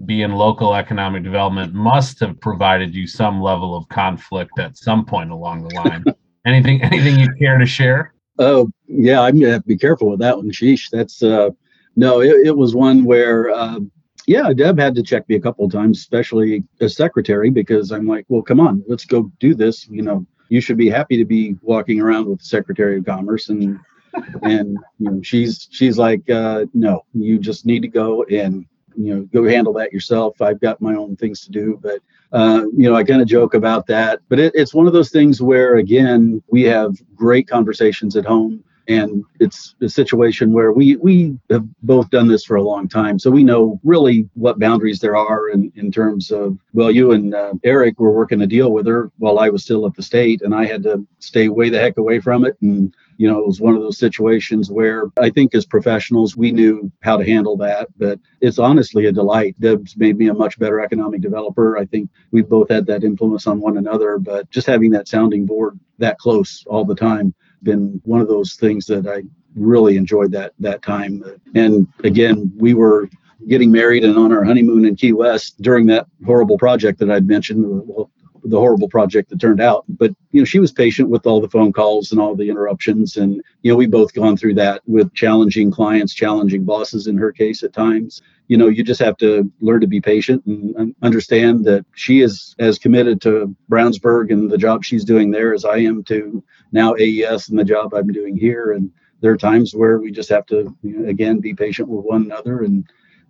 be 0.06 0.22
in 0.22 0.32
local 0.32 0.74
economic 0.74 1.22
development 1.22 1.72
must 1.72 2.18
have 2.20 2.40
provided 2.40 2.94
you 2.94 3.06
some 3.06 3.40
level 3.40 3.76
of 3.76 3.88
conflict 3.88 4.58
at 4.58 4.76
some 4.76 5.04
point 5.04 5.30
along 5.30 5.66
the 5.66 5.74
line. 5.74 6.04
anything 6.46 6.82
anything 6.82 7.18
you 7.18 7.28
care 7.38 7.58
to 7.58 7.66
share? 7.66 8.14
Oh 8.38 8.70
yeah, 8.86 9.20
I'm 9.20 9.38
gonna 9.38 9.52
have 9.52 9.62
to 9.62 9.68
be 9.68 9.78
careful 9.78 10.10
with 10.10 10.20
that 10.20 10.36
one. 10.36 10.50
Sheesh, 10.50 10.90
that's 10.90 11.22
uh 11.22 11.50
no, 11.96 12.20
it, 12.20 12.48
it 12.48 12.56
was 12.56 12.74
one 12.74 13.04
where 13.04 13.50
uh, 13.50 13.78
yeah, 14.26 14.52
Deb 14.52 14.78
had 14.78 14.94
to 14.94 15.02
check 15.02 15.28
me 15.28 15.36
a 15.36 15.40
couple 15.40 15.64
of 15.64 15.72
times, 15.72 15.98
especially 15.98 16.64
as 16.80 16.96
secretary, 16.96 17.50
because 17.50 17.90
I'm 17.90 18.06
like, 18.06 18.24
well, 18.28 18.42
come 18.42 18.60
on, 18.60 18.82
let's 18.88 19.04
go 19.04 19.30
do 19.38 19.54
this. 19.54 19.86
You 19.88 20.02
know, 20.02 20.26
you 20.48 20.60
should 20.60 20.78
be 20.78 20.88
happy 20.88 21.16
to 21.16 21.24
be 21.24 21.56
walking 21.62 22.00
around 22.00 22.26
with 22.26 22.38
the 22.40 22.46
Secretary 22.46 22.98
of 22.98 23.04
Commerce, 23.04 23.48
and 23.48 23.78
and 24.42 24.78
you 24.98 25.10
know, 25.10 25.20
she's 25.22 25.68
she's 25.70 25.98
like, 25.98 26.28
uh, 26.30 26.66
no, 26.72 27.04
you 27.12 27.38
just 27.38 27.66
need 27.66 27.82
to 27.82 27.88
go 27.88 28.24
and 28.24 28.64
you 28.96 29.14
know 29.14 29.22
go 29.32 29.44
handle 29.44 29.72
that 29.74 29.92
yourself. 29.92 30.40
I've 30.40 30.60
got 30.60 30.80
my 30.80 30.94
own 30.94 31.16
things 31.16 31.40
to 31.42 31.50
do, 31.50 31.78
but 31.82 32.00
uh, 32.32 32.64
you 32.76 32.90
know, 32.90 32.96
I 32.96 33.04
kind 33.04 33.22
of 33.22 33.28
joke 33.28 33.54
about 33.54 33.86
that. 33.86 34.20
But 34.28 34.40
it, 34.40 34.52
it's 34.54 34.74
one 34.74 34.86
of 34.86 34.92
those 34.92 35.10
things 35.10 35.40
where, 35.40 35.76
again, 35.76 36.42
we 36.48 36.62
have 36.62 36.96
great 37.14 37.46
conversations 37.46 38.16
at 38.16 38.24
home 38.24 38.64
and 38.88 39.24
it's 39.40 39.74
a 39.80 39.88
situation 39.88 40.52
where 40.52 40.72
we 40.72 40.96
we 40.96 41.38
have 41.50 41.66
both 41.82 42.10
done 42.10 42.28
this 42.28 42.44
for 42.44 42.56
a 42.56 42.62
long 42.62 42.88
time. 42.88 43.18
So 43.18 43.30
we 43.30 43.42
know 43.42 43.80
really 43.82 44.28
what 44.34 44.58
boundaries 44.58 45.00
there 45.00 45.16
are 45.16 45.48
in, 45.48 45.72
in 45.76 45.90
terms 45.90 46.30
of 46.30 46.58
well 46.72 46.90
you 46.90 47.12
and 47.12 47.34
uh, 47.34 47.52
eric 47.64 47.98
were 47.98 48.12
working 48.12 48.42
a 48.42 48.46
deal 48.46 48.72
with 48.72 48.86
her 48.86 49.10
while 49.18 49.38
i 49.38 49.48
was 49.48 49.62
still 49.62 49.86
at 49.86 49.94
the 49.94 50.02
state 50.02 50.42
and 50.42 50.54
i 50.54 50.64
had 50.64 50.82
to 50.82 51.06
stay 51.18 51.48
way 51.48 51.70
the 51.70 51.78
heck 51.78 51.96
away 51.96 52.20
from 52.20 52.44
it. 52.44 52.56
And 52.60 52.94
you 53.16 53.30
know 53.30 53.38
it 53.38 53.46
was 53.46 53.60
one 53.60 53.74
of 53.74 53.80
those 53.80 53.98
situations 53.98 54.70
where 54.70 55.04
i 55.20 55.30
think 55.30 55.54
as 55.54 55.64
professionals 55.64 56.36
we 56.36 56.50
knew 56.52 56.90
how 57.00 57.16
to 57.16 57.24
handle 57.24 57.56
that. 57.58 57.88
But 57.96 58.18
it's 58.40 58.58
honestly 58.58 59.06
a 59.06 59.12
delight. 59.12 59.58
Deb's 59.60 59.96
made 59.96 60.18
me 60.18 60.28
a 60.28 60.34
much 60.34 60.58
better 60.58 60.80
economic 60.80 61.20
developer. 61.20 61.78
I 61.78 61.86
think 61.86 62.10
we 62.32 62.42
both 62.42 62.68
had 62.68 62.86
that 62.86 63.04
influence 63.04 63.46
on 63.46 63.60
one 63.60 63.78
another. 63.78 64.18
But 64.18 64.50
just 64.50 64.66
having 64.66 64.90
that 64.90 65.08
sounding 65.08 65.46
board 65.46 65.78
that 65.98 66.18
close 66.18 66.64
all 66.66 66.84
the 66.84 66.94
time 66.94 67.34
been 67.64 68.00
one 68.04 68.20
of 68.20 68.28
those 68.28 68.54
things 68.54 68.86
that 68.86 69.06
I 69.06 69.22
really 69.54 69.96
enjoyed 69.96 70.32
that 70.32 70.52
that 70.60 70.82
time. 70.82 71.22
And 71.54 71.88
again, 72.02 72.52
we 72.56 72.74
were 72.74 73.08
getting 73.48 73.70
married 73.70 74.04
and 74.04 74.16
on 74.16 74.32
our 74.32 74.44
honeymoon 74.44 74.84
in 74.84 74.96
Key 74.96 75.12
West 75.12 75.60
during 75.60 75.86
that 75.86 76.06
horrible 76.24 76.58
project 76.58 76.98
that 77.00 77.10
I'd 77.10 77.26
mentioned. 77.26 77.64
Well, 77.86 78.10
the 78.44 78.58
horrible 78.58 78.88
project 78.88 79.30
that 79.30 79.40
turned 79.40 79.60
out. 79.60 79.84
But 79.88 80.14
you 80.32 80.40
know, 80.40 80.44
she 80.44 80.58
was 80.58 80.70
patient 80.70 81.08
with 81.08 81.26
all 81.26 81.40
the 81.40 81.48
phone 81.48 81.72
calls 81.72 82.12
and 82.12 82.20
all 82.20 82.34
the 82.34 82.48
interruptions, 82.48 83.16
and 83.16 83.42
you 83.62 83.72
know, 83.72 83.76
we 83.76 83.86
both 83.86 84.12
gone 84.12 84.36
through 84.36 84.54
that 84.54 84.82
with 84.86 85.14
challenging 85.14 85.70
clients, 85.70 86.14
challenging 86.14 86.64
bosses 86.64 87.06
in 87.06 87.16
her 87.16 87.32
case 87.32 87.62
at 87.62 87.72
times. 87.72 88.22
You 88.48 88.56
know, 88.58 88.68
you 88.68 88.82
just 88.82 89.00
have 89.00 89.16
to 89.18 89.50
learn 89.60 89.80
to 89.80 89.86
be 89.86 90.00
patient 90.00 90.44
and 90.44 90.94
understand 91.02 91.64
that 91.64 91.86
she 91.94 92.20
is 92.20 92.54
as 92.58 92.78
committed 92.78 93.20
to 93.22 93.54
Brownsburg 93.70 94.30
and 94.30 94.50
the 94.50 94.58
job 94.58 94.84
she's 94.84 95.04
doing 95.04 95.30
there 95.30 95.54
as 95.54 95.64
I 95.64 95.78
am 95.78 96.04
to 96.04 96.44
now 96.70 96.94
AES 96.94 97.48
and 97.48 97.58
the 97.58 97.64
job 97.64 97.94
I'm 97.94 98.08
doing 98.08 98.36
here. 98.36 98.72
And 98.72 98.90
there 99.20 99.32
are 99.32 99.38
times 99.38 99.74
where 99.74 99.98
we 99.98 100.10
just 100.10 100.28
have 100.28 100.44
to, 100.46 100.76
you 100.82 100.98
know, 100.98 101.08
again, 101.08 101.40
be 101.40 101.54
patient 101.54 101.88
with 101.88 102.04
one 102.04 102.24
another 102.24 102.62
and 102.62 102.84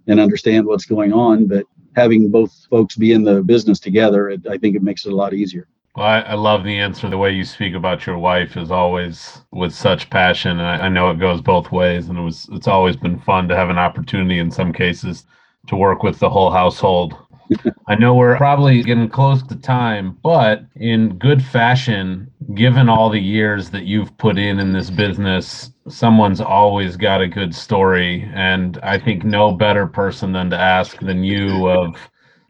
and 0.07 0.21
understand 0.21 0.67
what's 0.67 0.85
going 0.85 1.13
on. 1.13 1.47
But 1.47 1.65
having 1.97 2.31
both 2.31 2.67
folks 2.69 2.97
be 2.97 3.13
in 3.13 3.25
the 3.25 3.43
business 3.43 3.81
together, 3.81 4.29
it, 4.31 4.47
I 4.47 4.59
think 4.59 4.77
it 4.77 4.83
makes 4.83 5.07
it 5.07 5.13
a 5.13 5.17
lot 5.17 5.35
easier. 5.35 5.69
Well, 5.97 6.07
I, 6.07 6.21
I, 6.21 6.35
love 6.35 6.65
the 6.65 6.77
answer. 6.79 7.09
The 7.09 7.19
way 7.19 7.33
you 7.33 7.45
speak 7.45 7.75
about 7.75 8.05
your 8.07 8.19
wife 8.19 8.57
is 8.57 8.71
always 8.71 9.43
with 9.53 9.73
such 9.73 10.11
passion, 10.11 10.59
and 10.59 10.63
I, 10.63 10.87
I 10.87 10.89
know 10.89 11.11
it 11.11 11.21
goes 11.21 11.41
both 11.41 11.71
ways. 11.71 12.09
And 12.09 12.19
it 12.19 12.23
was 12.23 12.49
it's 12.53 12.67
always 12.67 12.97
been 12.97 13.21
fun 13.21 13.49
to 13.49 13.57
have 13.57 13.71
an 13.71 13.79
opportunity 13.79 14.39
in 14.41 14.51
some 14.51 14.73
cases 14.73 15.25
to 15.69 15.77
work 15.77 16.03
with 16.03 16.19
the 16.19 16.29
whole 16.31 16.51
household 16.51 17.17
I 17.89 17.95
know 17.95 18.15
we're 18.15 18.37
probably 18.37 18.83
getting 18.83 19.09
close 19.09 19.43
to 19.45 19.57
time, 19.57 20.19
but 20.23 20.65
in 20.77 21.19
good 21.19 21.43
fashion, 21.43 22.31
given 22.55 22.89
all 22.89 23.11
the 23.11 23.21
years 23.21 23.71
that 23.71 23.85
you've 23.85 24.17
put 24.19 24.39
in 24.39 24.59
in 24.59 24.73
this 24.73 24.91
business, 24.91 25.71
someone's 25.89 26.41
always 26.41 26.97
got 26.97 27.21
a 27.21 27.29
good 27.29 27.55
story. 27.55 28.31
And 28.35 28.79
I 28.83 28.99
think 28.99 29.25
no 29.25 29.53
better 29.53 29.87
person 29.87 30.33
than 30.33 30.51
to 30.51 30.59
ask 30.59 30.99
than 31.01 31.25
you 31.25 31.69
of 31.69 31.97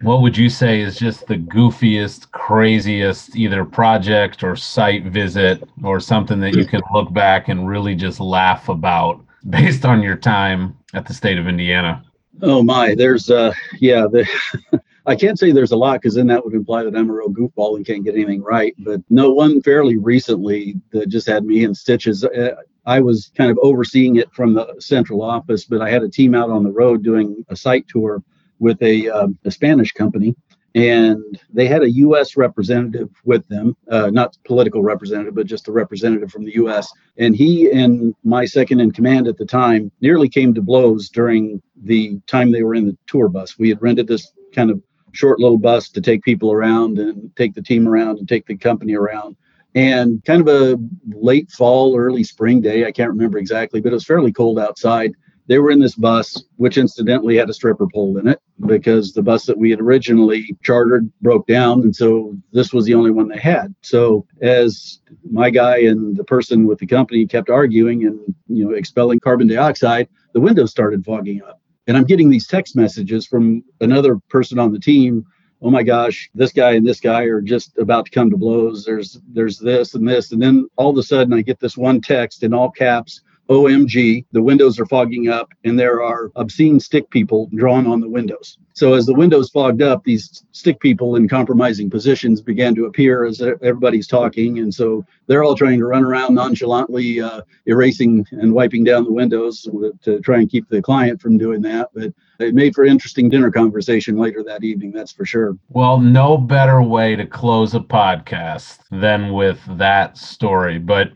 what 0.04 0.20
would 0.20 0.36
you 0.36 0.50
say 0.50 0.82
is 0.82 0.96
just 0.98 1.26
the 1.26 1.36
goofiest, 1.36 2.30
craziest 2.30 3.34
either 3.36 3.64
project 3.64 4.44
or 4.44 4.54
site 4.54 5.04
visit 5.04 5.66
or 5.82 5.98
something 5.98 6.40
that 6.40 6.54
you 6.54 6.66
can 6.66 6.82
look 6.92 7.12
back 7.12 7.48
and 7.48 7.66
really 7.66 7.94
just 7.94 8.20
laugh 8.20 8.68
about 8.68 9.24
based 9.48 9.84
on 9.86 10.02
your 10.02 10.16
time 10.16 10.76
at 10.92 11.06
the 11.06 11.14
state 11.14 11.38
of 11.38 11.48
Indiana? 11.48 12.04
Oh 12.42 12.62
my, 12.62 12.94
there's 12.94 13.30
uh 13.30 13.52
yeah, 13.80 14.06
the 14.10 14.28
I 15.06 15.16
can't 15.16 15.38
say 15.38 15.52
there's 15.52 15.72
a 15.72 15.76
lot 15.76 16.00
because 16.00 16.14
then 16.14 16.26
that 16.26 16.44
would 16.44 16.54
imply 16.54 16.82
that 16.82 16.96
I'm 16.96 17.08
a 17.08 17.12
real 17.12 17.30
goofball 17.30 17.76
and 17.76 17.86
can't 17.86 18.04
get 18.04 18.14
anything 18.14 18.42
right. 18.42 18.74
But 18.78 19.00
no 19.10 19.32
one 19.32 19.62
fairly 19.62 19.96
recently 19.96 20.76
that 20.92 21.08
just 21.08 21.26
had 21.26 21.44
me 21.44 21.64
in 21.64 21.74
stitches. 21.74 22.24
Uh, 22.24 22.54
I 22.86 23.00
was 23.00 23.30
kind 23.36 23.50
of 23.50 23.58
overseeing 23.62 24.16
it 24.16 24.32
from 24.32 24.54
the 24.54 24.74
central 24.78 25.22
office, 25.22 25.64
but 25.64 25.80
I 25.80 25.90
had 25.90 26.02
a 26.02 26.08
team 26.08 26.34
out 26.34 26.50
on 26.50 26.62
the 26.62 26.72
road 26.72 27.02
doing 27.02 27.44
a 27.48 27.56
site 27.56 27.86
tour 27.88 28.22
with 28.58 28.82
a, 28.82 29.08
um, 29.08 29.38
a 29.44 29.50
Spanish 29.50 29.92
company, 29.92 30.34
and 30.74 31.40
they 31.52 31.68
had 31.68 31.82
a 31.82 31.90
U.S. 31.90 32.36
representative 32.36 33.10
with 33.24 33.46
them, 33.48 33.76
uh, 33.90 34.10
not 34.10 34.36
political 34.44 34.82
representative, 34.82 35.34
but 35.34 35.46
just 35.46 35.68
a 35.68 35.72
representative 35.72 36.32
from 36.32 36.44
the 36.44 36.54
U.S. 36.54 36.90
And 37.16 37.36
he 37.36 37.70
and 37.70 38.14
my 38.24 38.44
second 38.44 38.80
in 38.80 38.90
command 38.90 39.28
at 39.28 39.36
the 39.36 39.46
time 39.46 39.92
nearly 40.00 40.28
came 40.28 40.52
to 40.54 40.62
blows 40.62 41.08
during 41.08 41.62
the 41.84 42.18
time 42.26 42.50
they 42.50 42.64
were 42.64 42.74
in 42.74 42.86
the 42.86 42.98
tour 43.06 43.28
bus. 43.28 43.56
We 43.58 43.68
had 43.68 43.82
rented 43.82 44.08
this 44.08 44.32
kind 44.52 44.70
of 44.70 44.82
short 45.12 45.38
little 45.38 45.58
bus 45.58 45.88
to 45.90 46.00
take 46.00 46.22
people 46.24 46.50
around 46.50 46.98
and 46.98 47.30
take 47.36 47.54
the 47.54 47.62
team 47.62 47.86
around 47.86 48.18
and 48.18 48.28
take 48.28 48.46
the 48.46 48.56
company 48.56 48.94
around. 48.94 49.36
And 49.76 50.24
kind 50.24 50.40
of 50.40 50.48
a 50.48 50.78
late 51.06 51.50
fall, 51.50 51.96
early 51.96 52.24
spring 52.24 52.60
day, 52.60 52.84
I 52.84 52.92
can't 52.92 53.10
remember 53.10 53.38
exactly, 53.38 53.80
but 53.80 53.92
it 53.92 53.94
was 53.94 54.04
fairly 54.04 54.32
cold 54.32 54.58
outside 54.58 55.14
they 55.46 55.58
were 55.58 55.70
in 55.70 55.78
this 55.78 55.94
bus, 55.94 56.42
which 56.56 56.78
incidentally 56.78 57.36
had 57.36 57.50
a 57.50 57.54
stripper 57.54 57.86
pole 57.92 58.16
in 58.18 58.26
it 58.26 58.40
because 58.66 59.12
the 59.12 59.22
bus 59.22 59.46
that 59.46 59.58
we 59.58 59.70
had 59.70 59.80
originally 59.80 60.56
chartered 60.62 61.10
broke 61.20 61.46
down. 61.46 61.82
And 61.82 61.94
so 61.94 62.36
this 62.52 62.72
was 62.72 62.84
the 62.86 62.94
only 62.94 63.10
one 63.10 63.28
they 63.28 63.38
had. 63.38 63.74
So 63.82 64.26
as 64.40 65.00
my 65.30 65.50
guy 65.50 65.78
and 65.78 66.16
the 66.16 66.24
person 66.24 66.66
with 66.66 66.78
the 66.78 66.86
company 66.86 67.26
kept 67.26 67.50
arguing 67.50 68.06
and, 68.06 68.18
you 68.48 68.64
know, 68.64 68.74
expelling 68.74 69.20
carbon 69.20 69.46
dioxide, 69.46 70.08
the 70.32 70.40
windows 70.40 70.70
started 70.70 71.04
fogging 71.04 71.42
up. 71.42 71.60
And 71.86 71.96
I'm 71.96 72.04
getting 72.04 72.30
these 72.30 72.46
text 72.46 72.74
messages 72.74 73.26
from 73.26 73.62
another 73.80 74.16
person 74.30 74.58
on 74.58 74.72
the 74.72 74.80
team 74.80 75.26
oh 75.64 75.70
my 75.70 75.82
gosh, 75.82 76.30
this 76.34 76.52
guy 76.52 76.72
and 76.72 76.86
this 76.86 77.00
guy 77.00 77.22
are 77.22 77.40
just 77.40 77.78
about 77.78 78.04
to 78.04 78.10
come 78.10 78.28
to 78.30 78.36
blows. 78.36 78.84
There's 78.84 79.18
there's 79.32 79.58
this 79.58 79.94
and 79.94 80.06
this. 80.06 80.30
And 80.30 80.40
then 80.40 80.68
all 80.76 80.90
of 80.90 80.98
a 80.98 81.02
sudden 81.02 81.32
I 81.32 81.40
get 81.40 81.58
this 81.58 81.76
one 81.76 82.02
text 82.02 82.42
in 82.42 82.52
all 82.52 82.70
caps 82.70 83.22
OMG, 83.48 84.24
the 84.32 84.42
windows 84.42 84.78
are 84.78 84.86
fogging 84.86 85.28
up 85.28 85.52
and 85.64 85.78
there 85.78 86.02
are 86.02 86.30
obscene 86.36 86.80
stick 86.80 87.10
people 87.10 87.50
drawn 87.54 87.86
on 87.86 88.00
the 88.00 88.08
windows. 88.08 88.58
So 88.72 88.94
as 88.94 89.06
the 89.06 89.14
windows 89.14 89.50
fogged 89.50 89.82
up, 89.82 90.02
these 90.02 90.44
stick 90.50 90.80
people 90.80 91.14
in 91.14 91.28
compromising 91.28 91.90
positions 91.90 92.40
began 92.40 92.74
to 92.74 92.86
appear 92.86 93.24
as 93.24 93.40
everybody's 93.40 94.08
talking. 94.08 94.58
And 94.58 94.74
so 94.74 95.04
they're 95.26 95.44
all 95.44 95.54
trying 95.54 95.78
to 95.78 95.86
run 95.86 96.04
around 96.04 96.34
nonchalantly, 96.34 97.20
uh, 97.20 97.42
erasing 97.66 98.26
and 98.32 98.52
wiping 98.52 98.82
down 98.82 99.04
the 99.04 99.12
windows 99.12 99.68
to 100.02 100.20
try 100.20 100.38
and 100.38 100.50
keep 100.50 100.68
the 100.68 100.82
client 100.82 101.20
from 101.20 101.38
doing 101.38 101.62
that. 101.62 101.90
But 101.94 102.12
it 102.40 102.54
made 102.54 102.74
for 102.74 102.84
interesting 102.84 103.28
dinner 103.28 103.50
conversation 103.50 104.16
later 104.16 104.42
that 104.42 104.64
evening, 104.64 104.90
that's 104.90 105.12
for 105.12 105.24
sure. 105.24 105.56
Well, 105.68 106.00
no 106.00 106.36
better 106.36 106.82
way 106.82 107.14
to 107.14 107.26
close 107.26 107.74
a 107.74 107.80
podcast 107.80 108.78
than 108.90 109.32
with 109.32 109.60
that 109.78 110.18
story. 110.18 110.78
But 110.78 111.12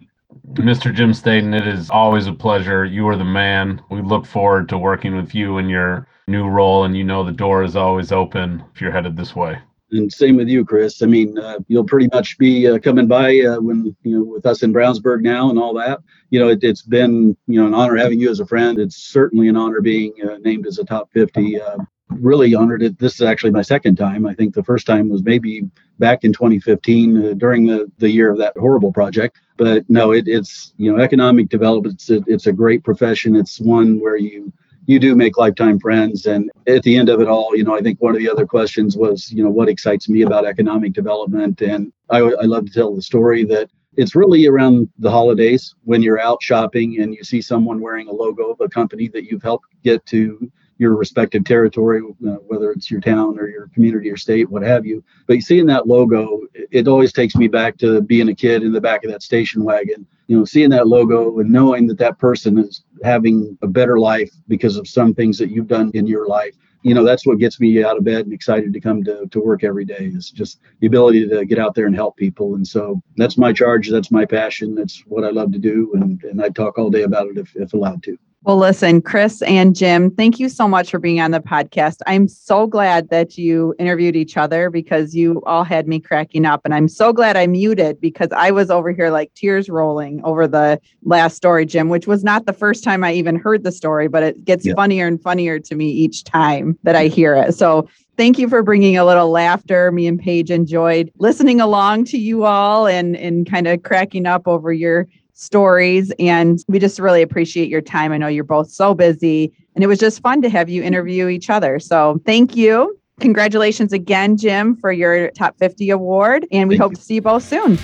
Mr. 0.53 0.93
Jim 0.93 1.15
Staton, 1.15 1.55
it 1.55 1.67
is 1.67 1.89
always 1.89 2.27
a 2.27 2.35
pleasure. 2.35 2.85
You 2.85 3.09
are 3.09 3.17
the 3.17 3.25
man. 3.25 3.81
We 3.91 4.03
look 4.03 4.27
forward 4.27 4.69
to 4.69 4.77
working 4.77 5.17
with 5.17 5.35
you 5.35 5.57
in 5.57 5.71
your 5.71 6.07
new 6.27 6.47
role, 6.47 6.85
and 6.85 6.95
you 6.95 7.03
know 7.03 7.25
the 7.25 7.33
door 7.33 7.63
is 7.63 7.77
always 7.77 8.13
open 8.13 8.63
if 8.75 8.81
you're 8.81 8.93
headed 8.93 9.17
this 9.17 9.35
way. 9.35 9.59
And 9.91 10.13
same 10.13 10.37
with 10.37 10.49
you, 10.49 10.65
Chris. 10.65 11.03
I 11.03 11.07
mean, 11.07 11.39
uh, 11.39 11.59
you'll 11.69 11.85
pretty 11.85 12.09
much 12.13 12.37
be 12.37 12.69
uh, 12.69 12.79
coming 12.79 13.07
by 13.07 13.41
uh, 13.41 13.59
when 13.61 13.97
you 14.03 14.19
know 14.19 14.25
with 14.25 14.45
us 14.45 14.63
in 14.63 14.73
Brownsburg 14.73 15.23
now 15.23 15.49
and 15.49 15.59
all 15.59 15.73
that. 15.75 16.01
You 16.31 16.41
know, 16.41 16.49
it, 16.49 16.63
has 16.63 16.83
been 16.83 17.37
you 17.47 17.61
know 17.61 17.67
an 17.67 17.75
honor 17.75 17.97
having 17.97 18.21
you 18.21 18.31
as 18.31 18.41
a 18.41 18.47
friend. 18.47 18.79
It's 18.79 18.97
certainly 18.97 19.49
an 19.49 19.57
honor 19.57 19.81
being 19.81 20.13
uh, 20.23 20.37
named 20.39 20.67
as 20.67 20.79
a 20.79 20.85
top 20.85 21.11
50 21.13 21.61
uh, 21.61 21.79
really 22.11 22.55
honored 22.55 22.83
it. 22.83 22.99
This 22.99 23.15
is 23.15 23.23
actually 23.23 23.51
my 23.51 23.63
second 23.63 23.97
time. 23.97 24.27
I 24.27 24.35
think 24.35 24.55
the 24.55 24.63
first 24.63 24.87
time 24.87 25.09
was 25.09 25.23
maybe 25.23 25.69
back 25.99 26.25
in 26.25 26.33
2015 26.33 27.17
uh, 27.17 27.35
during 27.35 27.67
the, 27.67 27.91
the 27.99 28.11
year 28.11 28.31
of 28.31 28.39
that 28.39 28.57
horrible 28.57 28.93
project. 28.93 29.41
But 29.57 29.89
no, 29.89 30.13
it, 30.13 30.29
it's 30.29 30.73
you 30.77 30.93
know 30.93 31.03
economic 31.03 31.49
development. 31.49 31.95
It's 31.95 32.11
a, 32.11 32.23
it's 32.27 32.47
a 32.47 32.53
great 32.53 32.85
profession. 32.85 33.37
It's 33.37 33.61
one 33.61 34.01
where 34.01 34.17
you 34.17 34.53
you 34.89 34.99
do 34.99 35.15
make 35.15 35.37
lifetime 35.37 35.79
friends. 35.79 36.25
And 36.25 36.51
at 36.67 36.83
the 36.83 36.97
end 36.97 37.11
of 37.11 37.21
it 37.21 37.29
all, 37.29 37.55
you 37.55 37.63
know, 37.63 37.77
I 37.77 37.81
think 37.81 38.01
one 38.01 38.15
of 38.15 38.21
the 38.21 38.31
other 38.31 38.47
questions 38.47 38.97
was, 38.97 39.31
you 39.31 39.45
know, 39.45 39.51
what 39.51 39.69
excites 39.69 40.09
me 40.09 40.23
about 40.23 40.47
economic 40.47 40.95
development. 40.95 41.61
And 41.61 41.93
I, 42.09 42.21
I 42.21 42.45
love 42.45 42.65
to 42.65 42.73
tell 42.73 42.95
the 42.95 43.03
story 43.03 43.45
that 43.45 43.69
it's 43.99 44.17
really 44.17 44.47
around 44.47 44.89
the 44.99 45.11
holidays 45.11 45.75
when 45.85 46.03
you're 46.03 46.19
out 46.19 46.43
shopping 46.43 47.01
and 47.03 47.15
you 47.15 47.23
see 47.23 47.43
someone 47.43 47.81
wearing 47.83 48.09
a 48.09 48.13
logo 48.13 48.51
of 48.51 48.63
a 48.63 48.69
company 48.69 49.09
that 49.09 49.25
you've 49.25 49.43
helped 49.43 49.67
get 49.85 50.05
to 50.07 50.51
your 50.79 50.97
respective 50.97 51.45
territory, 51.45 52.01
uh, 52.27 52.37
whether 52.47 52.71
it's 52.71 52.91
your 52.91 53.01
town 53.01 53.39
or 53.39 53.49
your 53.49 53.69
community 53.75 54.11
or 54.11 54.17
state, 54.17 54.49
what 54.49 54.63
have 54.63 54.87
you. 54.87 55.03
But 55.27 55.41
seeing 55.41 55.67
that 55.67 55.89
logo, 55.89 56.43
it 56.55 56.87
always 56.89 57.13
takes 57.13 57.35
me 57.35 57.49
back 57.49 57.77
to 57.79 58.01
being 58.01 58.29
a 58.29 58.35
kid 58.35 58.63
in 58.63 58.73
the 58.73 58.81
back 58.81 59.05
of 59.05 59.11
that 59.11 59.23
station 59.23 59.65
wagon. 59.65 60.07
You 60.29 60.39
know, 60.39 60.45
seeing 60.45 60.71
that 60.71 60.87
logo 60.87 61.39
and 61.41 61.51
knowing 61.51 61.87
that 61.89 61.99
that 61.99 62.19
person 62.19 62.59
is 62.59 62.85
having 63.03 63.59
a 63.63 63.67
better 63.67 63.99
life 63.99 64.31
because 64.47 64.77
of 64.77 64.87
some 64.87 65.15
things 65.15 65.37
that 65.39 65.51
you've 65.51 65.69
done 65.69 65.91
in 65.95 66.07
your 66.07 66.29
life. 66.29 66.55
You 66.83 66.95
know, 66.95 67.03
that's 67.03 67.27
what 67.27 67.39
gets 67.39 67.59
me 67.59 67.83
out 67.83 67.97
of 67.97 68.05
bed 68.05 68.27
and 68.27 68.33
excited 68.33 68.73
to 68.73 68.81
come 68.81 69.03
to, 69.03 69.27
to 69.27 69.41
work 69.41 69.65
every 69.65 69.85
day 69.85 70.13
is 70.15 70.31
just 70.31 70.61
the 70.79 70.87
ability 70.87 71.29
to 71.29 71.45
get 71.45 71.59
out 71.59 71.75
there 71.75 71.87
and 71.87 71.95
help 71.95 72.17
people. 72.17 72.55
And 72.55 72.67
so 72.67 73.03
that's 73.17 73.37
my 73.37 73.53
charge. 73.53 73.91
That's 73.91 74.13
my 74.13 74.25
passion. 74.25 74.77
That's 74.77 75.03
what 75.07 75.25
I 75.25 75.31
love 75.31 75.51
to 75.53 75.59
do. 75.59 75.91
And, 75.95 76.23
and 76.23 76.41
I 76.41 76.51
talk 76.51 76.79
all 76.79 76.89
day 76.89 77.03
about 77.03 77.27
it 77.27 77.37
if, 77.37 77.57
if 77.57 77.73
allowed 77.73 78.05
to. 78.05 78.17
Well, 78.43 78.57
listen, 78.57 79.03
Chris 79.03 79.43
and 79.43 79.75
Jim, 79.75 80.13
thank 80.13 80.39
you 80.39 80.49
so 80.49 80.69
much 80.69 80.93
for 80.93 81.01
being 81.01 81.21
on 81.21 81.33
the 81.33 81.41
podcast. 81.41 81.97
I'm 82.07 82.29
so 82.29 82.69
glad 82.69 83.11
that 83.11 83.37
you 83.37 83.75
interviewed 83.81 84.15
each 84.15 84.37
other 84.37 84.71
because 84.71 85.13
you 85.13 85.43
all 85.45 85.65
had 85.65 85.89
me 85.89 85.99
cracking 85.99 86.47
up. 86.47 86.61
And 86.65 86.73
I'm 86.73 86.87
so 86.87 87.13
glad 87.13 87.37
I 87.37 87.49
muted 87.49 88.01
because 88.01 88.29
I 88.31 88.53
was 88.53 88.71
over 88.71 88.93
here 88.93 89.11
like 89.11 89.35
tears 89.35 89.69
rolling 89.69 90.23
over 90.23 90.47
the 90.47 90.81
last 91.03 91.35
story, 91.35 91.67
Jim, 91.67 91.89
which 91.89 92.07
was 92.07 92.23
not 92.23 92.47
the 92.47 92.53
first 92.53 92.85
time 92.85 93.03
I 93.03 93.13
even 93.13 93.35
heard 93.35 93.65
the 93.65 93.73
story, 93.73 94.07
but 94.07 94.23
it 94.23 94.45
gets 94.45 94.65
yeah. 94.65 94.75
funnier 94.75 95.09
and 95.09 95.21
funnier 95.21 95.59
to 95.59 95.75
me 95.75 95.91
each 95.91 96.23
time 96.23 96.79
that 96.85 96.95
I 96.95 97.09
hear 97.09 97.35
it. 97.35 97.57
So 97.57 97.89
thank 98.17 98.39
you 98.39 98.49
for 98.49 98.63
bringing 98.63 98.97
a 98.97 99.05
little 99.05 99.31
laughter. 99.31 99.91
Me 99.91 100.07
and 100.07 100.19
Paige 100.19 100.53
enjoyed 100.53 101.11
listening 101.19 101.61
along 101.61 102.05
to 102.07 102.19
you 102.19 102.45
all 102.45 102.87
and, 102.87 103.17
and 103.17 103.51
kind 103.51 103.67
of 103.67 103.83
cracking 103.83 104.27
up 104.27 104.47
over 104.47 104.73
your 104.73 105.09
stories. 105.39 106.13
And 106.19 106.59
we 106.69 106.79
just 106.79 106.99
really 106.99 107.23
appreciate 107.23 107.69
your 107.69 107.81
time. 107.81 108.13
I 108.13 108.19
know 108.19 108.27
you're 108.27 108.45
both 108.45 108.71
so 108.71 108.93
busy, 108.93 109.53
and 109.75 109.85
it 109.85 109.87
was 109.87 109.99
just 109.99 110.21
fun 110.21 110.43
to 110.43 110.51
have 110.51 110.69
you 110.69 110.83
interview 110.83 111.29
each 111.29 111.49
other. 111.49 111.79
So 111.79 112.21
thank 112.27 112.57
you. 112.57 112.99
Congratulations 113.21 113.93
again, 113.93 114.37
Jim, 114.37 114.77
for 114.77 114.93
your 114.93 115.31
top 115.31 115.57
50 115.59 115.91
award. 115.91 116.47
And 116.51 116.69
we 116.69 116.75
thank 116.75 116.83
hope 116.83 116.93
you. 116.93 116.97
to 116.97 117.03
see 117.03 117.15
you 117.15 117.23
both 117.23 117.45
soon. 117.45 117.77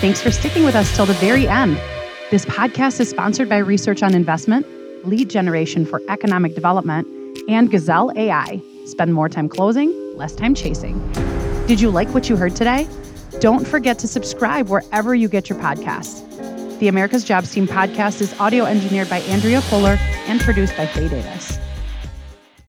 Thanks 0.00 0.20
for 0.20 0.30
sticking 0.30 0.64
with 0.64 0.74
us 0.74 0.94
till 0.94 1.06
the 1.06 1.14
very 1.14 1.48
end. 1.48 1.80
This 2.30 2.44
podcast 2.44 3.00
is 3.00 3.08
sponsored 3.08 3.48
by 3.48 3.58
Research 3.58 4.02
on 4.02 4.14
Investment, 4.14 4.66
Lead 5.06 5.30
Generation 5.30 5.86
for 5.86 6.02
Economic 6.08 6.54
Development, 6.54 7.06
and 7.48 7.70
Gazelle 7.70 8.12
AI. 8.16 8.60
Spend 8.84 9.14
more 9.14 9.28
time 9.28 9.48
closing, 9.48 9.92
less 10.16 10.34
time 10.34 10.54
chasing. 10.54 10.98
Did 11.66 11.80
you 11.80 11.90
like 11.90 12.08
what 12.14 12.28
you 12.28 12.36
heard 12.36 12.54
today? 12.54 12.86
Don't 13.40 13.66
forget 13.66 14.00
to 14.00 14.08
subscribe 14.08 14.68
wherever 14.68 15.14
you 15.14 15.28
get 15.28 15.48
your 15.48 15.58
podcasts. 15.60 16.24
The 16.80 16.88
America's 16.88 17.22
Jobs 17.22 17.52
Team 17.52 17.68
podcast 17.68 18.20
is 18.20 18.38
audio 18.40 18.64
engineered 18.64 19.08
by 19.08 19.18
Andrea 19.20 19.60
Fuller 19.60 19.96
and 20.26 20.40
produced 20.40 20.76
by 20.76 20.86
Faye 20.86 21.08
Davis. 21.08 21.58